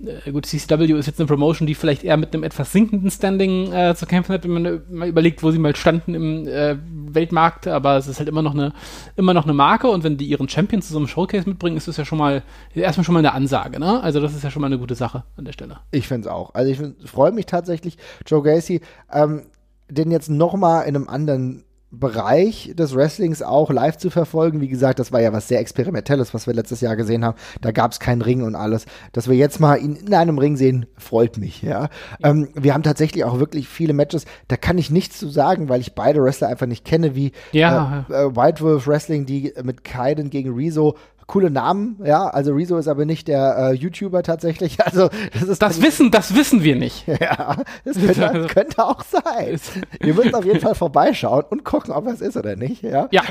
[0.00, 3.70] äh gut, CCW ist jetzt eine Promotion, die vielleicht eher mit einem etwas sinkenden Standing
[3.70, 6.76] äh, zu kämpfen hat, wenn man äh, mal überlegt, wo sie mal standen im äh,
[6.80, 8.72] Weltmarkt, aber es ist halt immer noch eine
[9.16, 11.88] immer noch eine Marke und wenn die ihren Champion zu so einem Showcase mitbringen, ist
[11.88, 12.42] das ja schon mal
[12.74, 14.02] erstmal schon mal eine Ansage, ne?
[14.02, 15.80] Also das ist ja schon mal eine gute Sache an der Stelle.
[15.90, 16.54] Ich finde es auch.
[16.54, 18.80] Also ich freue mich tatsächlich, Joe Gacy,
[19.12, 19.42] ähm,
[19.88, 24.60] den jetzt noch mal in einem anderen Bereich des Wrestlings auch live zu verfolgen.
[24.60, 27.38] Wie gesagt, das war ja was sehr Experimentelles, was wir letztes Jahr gesehen haben.
[27.60, 28.86] Da gab es keinen Ring und alles.
[29.12, 31.88] Dass wir jetzt mal ihn in einem Ring sehen, freut mich, ja.
[32.20, 32.30] ja.
[32.30, 34.24] Ähm, wir haben tatsächlich auch wirklich viele Matches.
[34.48, 38.04] Da kann ich nichts zu sagen, weil ich beide Wrestler einfach nicht kenne, wie ja.
[38.10, 40.96] äh, äh, White Wolf Wrestling, die mit Kaiden gegen Rezo
[41.26, 42.28] coole Namen, ja.
[42.28, 44.78] Also Rezo ist aber nicht der äh, YouTuber tatsächlich.
[44.86, 47.06] Also das ist das wissen, das wissen wir nicht.
[47.20, 49.58] ja, das könnte, könnte auch sein.
[50.00, 52.82] wir müssen auf jeden Fall vorbeischauen und gucken, ob es ist oder nicht.
[52.82, 53.08] Ja.
[53.10, 53.22] Ja.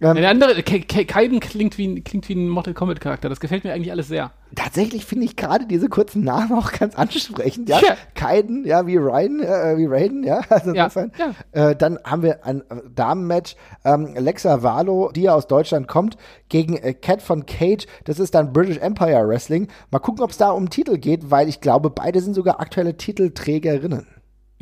[0.00, 3.30] Ähm, der andere Kaiden klingt wie klingt wie ein Mortal Kombat Charakter.
[3.30, 4.32] Das gefällt mir eigentlich alles sehr.
[4.54, 7.68] Tatsächlich finde ich gerade diese kurzen Namen auch ganz ansprechend.
[7.68, 7.80] Ja.
[7.80, 7.96] ja.
[8.14, 10.42] Kaiden, ja, wie Ryan, äh, wie Raiden, ja.
[10.50, 10.90] Also ja.
[10.94, 11.70] ja.
[11.70, 13.56] Äh, dann haben wir ein äh, Damenmatch.
[13.84, 16.16] Ähm, Lexa Valo, die ja aus Deutschland kommt,
[16.48, 17.86] gegen äh, Cat von Cage.
[18.04, 19.68] Das ist dann British Empire Wrestling.
[19.90, 22.96] Mal gucken, ob es da um Titel geht, weil ich glaube, beide sind sogar aktuelle
[22.96, 24.06] Titelträgerinnen.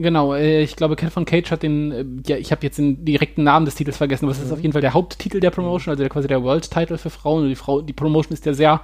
[0.00, 3.04] Genau, äh, ich glaube, Cat von Cage hat den, äh, ja, ich habe jetzt den
[3.04, 4.52] direkten Namen des Titels vergessen, aber es ist mhm.
[4.52, 7.42] auf jeden Fall der Haupttitel der Promotion, also der, quasi der World Title für Frauen.
[7.42, 8.80] Und die, Frau, die Promotion ist ja sehr,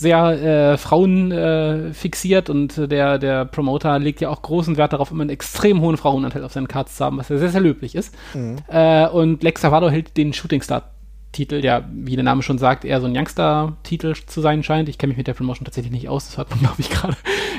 [0.00, 5.10] sehr äh, Frauen äh, fixiert und der, der Promoter legt ja auch großen Wert darauf,
[5.10, 7.94] immer einen extrem hohen Frauenanteil auf seinen Cards zu haben, was ja sehr, sehr löblich
[7.94, 8.14] ist.
[8.34, 8.56] Mhm.
[8.68, 10.90] Äh, und Lex Savado hält den Shooting Star
[11.32, 14.88] Titel, ja, wie der Name schon sagt, eher so ein Youngster-Titel zu sein scheint.
[14.88, 17.16] Ich kenne mich mit der Promotion tatsächlich nicht aus, das hört man, glaube ich, gerade.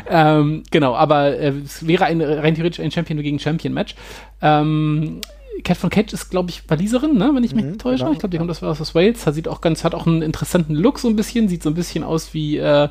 [0.10, 3.96] Ähm, genau, aber äh, es wäre ein, rein theoretisch ein Champion gegen Champion-Match.
[4.42, 5.22] Ähm,
[5.64, 7.32] Cat von Cage ist, glaube ich, Waliserin, ne?
[7.34, 8.00] wenn ich mich mhm, nicht täusche.
[8.00, 8.14] Genau.
[8.14, 9.24] Ich glaube, die kommt aus, aus Wales.
[9.24, 11.48] Sieht auch ganz, hat auch einen interessanten Look so ein bisschen.
[11.50, 12.90] Sieht so ein bisschen aus wie äh,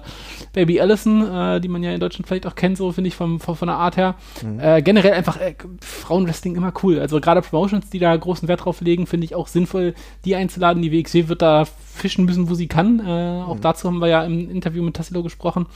[0.53, 3.41] Baby Allison, äh, die man ja in Deutschland vielleicht auch kennt, so finde ich vom,
[3.41, 4.15] von, von der Art her.
[4.43, 4.61] Mhm.
[4.61, 6.99] Äh, generell einfach äh, Frauenwrestling immer cool.
[7.01, 9.95] Also gerade Promotions, die da großen Wert drauf legen, finde ich auch sinnvoll,
[10.25, 10.83] die einzuladen.
[10.83, 13.01] Die WXW wird da fischen müssen, wo sie kann.
[13.01, 13.61] Äh, auch mhm.
[13.61, 15.67] dazu haben wir ja im Interview mit Tassilo gesprochen.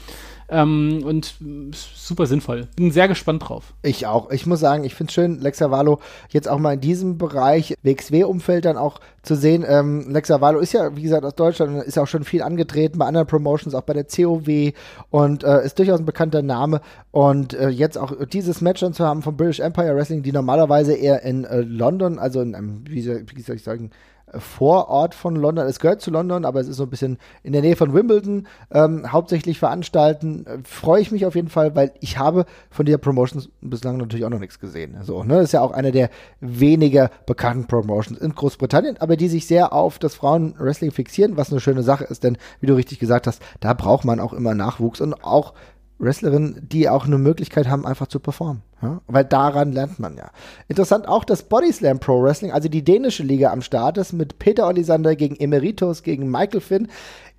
[0.47, 1.35] Ähm, und
[1.73, 2.67] super sinnvoll.
[2.75, 3.73] Bin sehr gespannt drauf.
[3.81, 4.29] Ich auch.
[4.29, 5.99] Ich muss sagen, ich finde es schön, Lexa Valo
[6.29, 9.65] jetzt auch mal in diesem Bereich WXW-Umfeld dann auch zu sehen.
[9.67, 12.99] Ähm, Lexa Valo ist ja, wie gesagt, aus Deutschland und ist auch schon viel angetreten
[12.99, 14.73] bei anderen Promotions, auch bei der COW
[15.09, 16.81] und äh, ist durchaus ein bekannter Name.
[17.09, 20.93] Und äh, jetzt auch dieses Match dann zu haben von British Empire Wrestling, die normalerweise
[20.93, 23.89] eher in äh, London, also in einem, wie soll, wie soll ich sagen,
[24.33, 25.67] Vorort von London.
[25.67, 28.47] Es gehört zu London, aber es ist so ein bisschen in der Nähe von Wimbledon
[28.71, 30.45] ähm, hauptsächlich veranstalten.
[30.63, 34.29] Freue ich mich auf jeden Fall, weil ich habe von dieser Promotions bislang natürlich auch
[34.29, 34.97] noch nichts gesehen.
[35.03, 35.35] So, ne?
[35.35, 36.09] Das ist ja auch eine der
[36.39, 41.61] weniger bekannten Promotions in Großbritannien, aber die sich sehr auf das Frauenwrestling fixieren, was eine
[41.61, 45.01] schöne Sache ist, denn wie du richtig gesagt hast, da braucht man auch immer Nachwuchs
[45.01, 45.53] und auch
[45.97, 48.63] Wrestlerinnen, die auch eine Möglichkeit haben, einfach zu performen.
[48.81, 49.01] Ja?
[49.07, 50.31] Weil daran lernt man ja.
[50.67, 54.67] Interessant auch, dass Bodyslam Pro Wrestling, also die dänische Liga am Start ist, mit Peter
[54.67, 56.87] Olisander gegen Emeritus, gegen Michael Finn.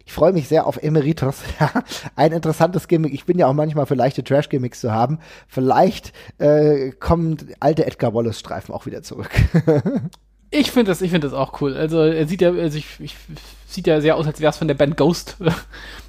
[0.06, 1.42] Ich freue mich sehr auf Emeritus.
[1.60, 1.72] Ja,
[2.14, 3.12] ein interessantes Gimmick.
[3.12, 5.18] Ich bin ja auch manchmal für leichte Trash-Gimmicks zu haben.
[5.48, 9.30] Vielleicht äh, kommen alte Edgar Wallace-Streifen auch wieder zurück.
[10.50, 11.76] ich finde das, ich das auch cool.
[11.76, 13.16] Also er sieht ja, also ich, ich
[13.66, 15.36] sieht ja sehr aus, als wäre es von der Band Ghost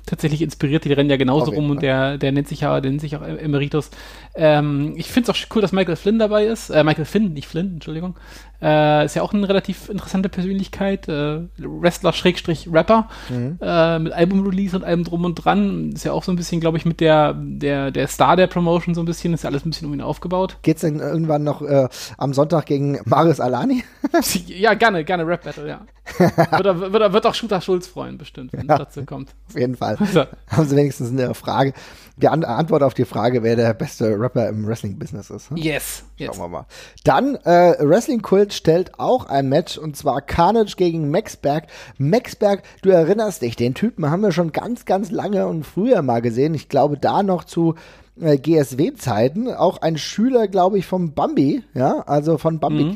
[0.07, 0.85] tatsächlich inspiriert.
[0.85, 3.21] Die rennen ja genauso rum und der, der nennt sich ja, der nennt sich auch
[3.21, 3.91] Emeritus.
[4.35, 6.69] Ähm, ich finde es auch cool, dass Michael Flynn dabei ist.
[6.69, 8.15] Äh, Michael Finn, nicht Flynn, Entschuldigung.
[8.61, 11.07] Äh, ist ja auch eine relativ interessante Persönlichkeit.
[11.07, 13.09] Äh, Wrestler Schrägstrich Rapper.
[13.29, 13.59] Mhm.
[13.61, 15.91] Äh, mit Album-Release und allem drum und dran.
[15.93, 18.95] Ist ja auch so ein bisschen, glaube ich, mit der, der, der Star der Promotion
[18.95, 19.33] so ein bisschen.
[19.33, 20.57] Ist ja alles ein bisschen um ihn aufgebaut.
[20.61, 21.87] Geht's denn irgendwann noch äh,
[22.17, 23.83] am Sonntag gegen Marius Alani?
[24.47, 25.81] ja, gerne, gerne Rap-Battle, ja.
[26.17, 29.33] wird, wird, wird auch Shooter Schulz freuen, bestimmt, wenn ja, es dazu kommt.
[29.47, 29.97] Auf jeden Fall.
[30.07, 30.25] Also.
[30.47, 31.73] Haben Sie wenigstens eine Frage.
[32.17, 35.49] Die An Antwort auf die Frage, wer der beste Rapper im Wrestling-Business ist.
[35.49, 35.57] Hm?
[35.57, 36.03] Yes.
[36.17, 36.39] Schauen yes.
[36.39, 36.65] wir mal.
[37.03, 41.67] Dann, äh, Wrestling Kult stellt auch ein Match und zwar Carnage gegen Maxberg.
[41.97, 46.21] Maxberg, du erinnerst dich, den Typen haben wir schon ganz, ganz lange und früher mal
[46.21, 46.53] gesehen.
[46.53, 47.75] Ich glaube, da noch zu
[48.19, 52.93] äh, GSW-Zeiten, auch ein Schüler, glaube ich, vom Bambi, ja, also von Bambi mhm.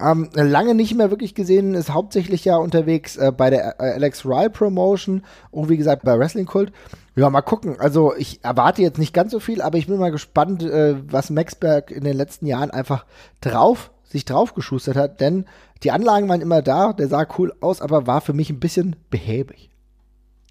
[0.00, 4.24] Ähm, lange nicht mehr wirklich gesehen, ist hauptsächlich ja unterwegs äh, bei der äh, Alex
[4.24, 6.72] Rye Promotion und wie gesagt bei Wrestling Cult.
[7.16, 7.80] Ja, mal gucken.
[7.80, 11.30] Also ich erwarte jetzt nicht ganz so viel, aber ich bin mal gespannt, äh, was
[11.30, 13.06] Maxberg in den letzten Jahren einfach
[13.40, 15.46] drauf, sich drauf geschustert hat, denn
[15.82, 18.96] die Anlagen waren immer da, der sah cool aus, aber war für mich ein bisschen
[19.10, 19.68] behäbig.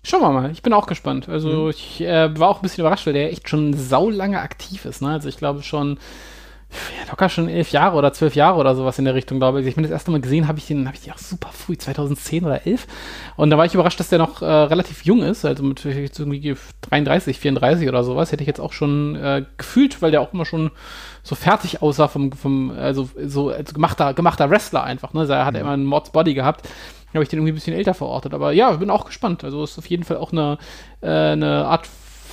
[0.04, 1.28] Schauen wir mal, ich bin auch gespannt.
[1.28, 1.70] Also mhm.
[1.70, 5.02] ich äh, war auch ein bisschen überrascht, weil der echt schon saulange aktiv ist.
[5.02, 5.10] Ne?
[5.10, 6.00] Also ich glaube schon
[7.10, 9.68] locker schon elf Jahre oder zwölf Jahre oder sowas in der Richtung, glaube ich.
[9.68, 11.78] Ich bin das erste Mal gesehen, habe ich den, habe ich den auch super früh,
[11.78, 12.88] 2010 oder 11.
[13.36, 16.56] Und da war ich überrascht, dass der noch äh, relativ jung ist, also mit irgendwie
[16.82, 18.32] 33, 34 oder sowas.
[18.32, 20.72] Hätte ich jetzt auch schon äh, gefühlt, weil der auch immer schon
[21.24, 25.14] so fertig aussah vom, vom also so als gemachter, gemachter Wrestler einfach.
[25.14, 25.26] Ne?
[25.28, 25.62] Er hat ja.
[25.62, 26.68] immer einen Mods Body gehabt
[27.18, 28.34] habe ich den irgendwie ein bisschen älter verortet.
[28.34, 29.44] Aber ja, bin auch gespannt.
[29.44, 30.58] Also ist auf jeden Fall auch eine,
[31.02, 31.88] äh, eine Art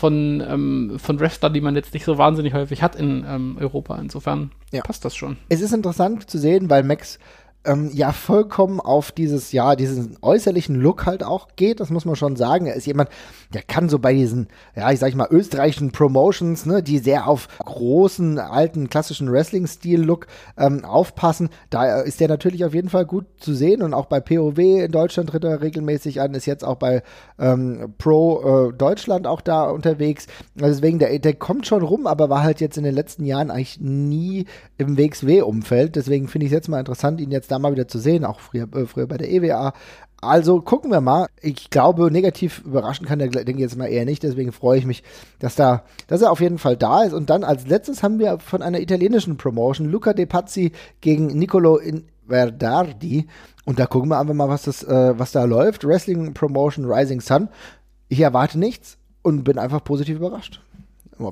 [0.04, 3.96] von, ähm, von Wrestlern, die man jetzt nicht so wahnsinnig häufig hat in ähm, Europa.
[3.96, 4.82] Insofern ja.
[4.82, 5.38] passt das schon.
[5.48, 7.18] Es ist interessant zu sehen, weil Max
[7.64, 12.16] ähm, ja vollkommen auf dieses, ja, diesen äußerlichen Look halt auch geht, das muss man
[12.16, 12.66] schon sagen.
[12.66, 13.08] Er ist jemand,
[13.52, 17.48] der kann so bei diesen, ja, ich sag mal, österreichischen Promotions, ne, die sehr auf
[17.58, 20.26] großen, alten, klassischen Wrestling-Stil-Look
[20.58, 21.48] ähm, aufpassen.
[21.70, 24.92] Da ist der natürlich auf jeden Fall gut zu sehen und auch bei POW in
[24.92, 27.02] Deutschland tritt er regelmäßig an, ist jetzt auch bei
[27.38, 30.26] ähm, Pro äh, Deutschland auch da unterwegs.
[30.60, 33.50] Also deswegen, der, der kommt schon rum, aber war halt jetzt in den letzten Jahren
[33.50, 34.46] eigentlich nie
[34.76, 35.96] im WXW-Umfeld.
[35.96, 38.40] Deswegen finde ich es jetzt mal interessant, ihn jetzt da mal wieder zu sehen, auch
[38.40, 39.72] früher, äh, früher bei der EWA.
[40.20, 41.28] Also gucken wir mal.
[41.42, 44.22] Ich glaube, negativ überraschen kann der, ich jetzt mal eher nicht.
[44.22, 45.02] Deswegen freue ich mich,
[45.38, 47.12] dass da, dass er auf jeden Fall da ist.
[47.12, 51.78] Und dann als letztes haben wir von einer italienischen Promotion Luca De Pazzi gegen Nicolo
[52.26, 53.26] Verdardi.
[53.66, 55.84] Und da gucken wir einfach mal, was das, äh, was da läuft.
[55.84, 57.48] Wrestling Promotion Rising Sun.
[58.08, 60.60] Ich erwarte nichts und bin einfach positiv überrascht.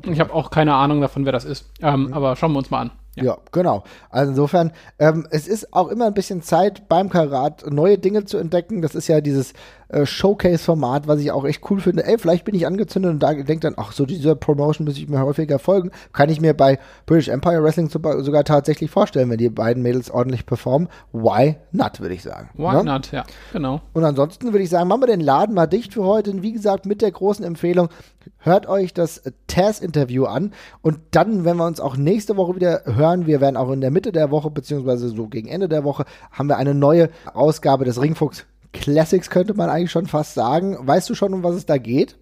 [0.04, 1.70] Ich habe auch keine Ahnung davon, wer das ist.
[1.80, 2.12] Ähm, mhm.
[2.12, 2.90] Aber schauen wir uns mal an.
[3.16, 3.24] Ja.
[3.24, 3.84] ja, genau.
[4.10, 8.38] Also insofern, ähm, es ist auch immer ein bisschen Zeit beim Karat, neue Dinge zu
[8.38, 8.80] entdecken.
[8.80, 9.52] Das ist ja dieses
[9.92, 12.06] äh, Showcase-Format, was ich auch echt cool finde.
[12.06, 15.08] Ey, vielleicht bin ich angezündet und da denke dann, ach so, diese Promotion muss ich
[15.08, 15.90] mir häufiger folgen.
[16.14, 20.46] Kann ich mir bei British Empire Wrestling sogar tatsächlich vorstellen, wenn die beiden Mädels ordentlich
[20.46, 20.88] performen.
[21.12, 22.48] Why not, würde ich sagen.
[22.54, 22.84] Why ne?
[22.84, 23.82] not, ja, genau.
[23.92, 26.30] Und ansonsten würde ich sagen, machen wir den Laden mal dicht für heute.
[26.30, 27.90] Und wie gesagt, mit der großen Empfehlung,
[28.38, 30.52] hört euch das Taz-Interview an.
[30.80, 33.90] Und dann, wenn wir uns auch nächste Woche wieder hören, wir werden auch in der
[33.90, 38.00] Mitte der Woche, beziehungsweise so gegen Ende der Woche, haben wir eine neue Ausgabe des
[38.00, 40.76] Ringfuchs Classics, könnte man eigentlich schon fast sagen.
[40.80, 42.16] Weißt du schon, um was es da geht?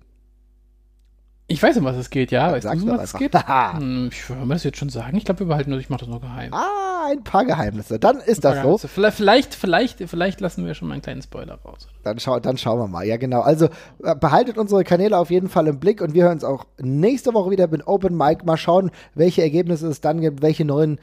[1.50, 2.52] Ich weiß, um was es geht, ja.
[2.52, 3.34] Weißt du, um was es geht?
[3.48, 5.16] hm, ich würde das jetzt schon sagen.
[5.16, 5.80] Ich glaube, wir behalten das.
[5.80, 6.54] Ich mache das nur geheim.
[6.54, 7.98] Ah, ein paar Geheimnisse.
[7.98, 8.78] Dann ist das so.
[8.78, 11.88] Vielleicht, vielleicht, vielleicht lassen wir schon mal einen kleinen Spoiler raus.
[12.04, 13.04] Dann, schau, dann schauen wir mal.
[13.04, 13.40] Ja, genau.
[13.40, 13.66] Also
[14.04, 17.34] äh, behaltet unsere Kanäle auf jeden Fall im Blick und wir hören uns auch nächste
[17.34, 18.44] Woche wieder mit Open Mic.
[18.44, 21.00] Mal schauen, welche Ergebnisse es dann gibt, welche neuen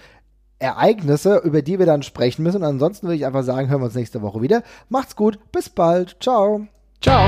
[0.60, 2.58] Ereignisse, über die wir dann sprechen müssen.
[2.58, 4.64] Und ansonsten würde ich einfach sagen, hören wir uns nächste Woche wieder.
[4.88, 6.16] Macht's gut, bis bald.
[6.22, 6.68] Ciao.
[7.02, 7.28] Ciao.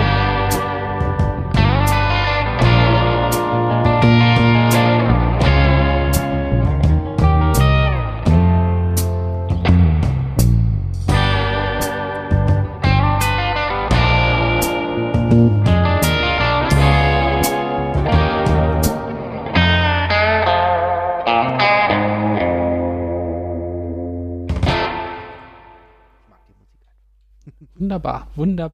[27.80, 28.28] Wunderbar.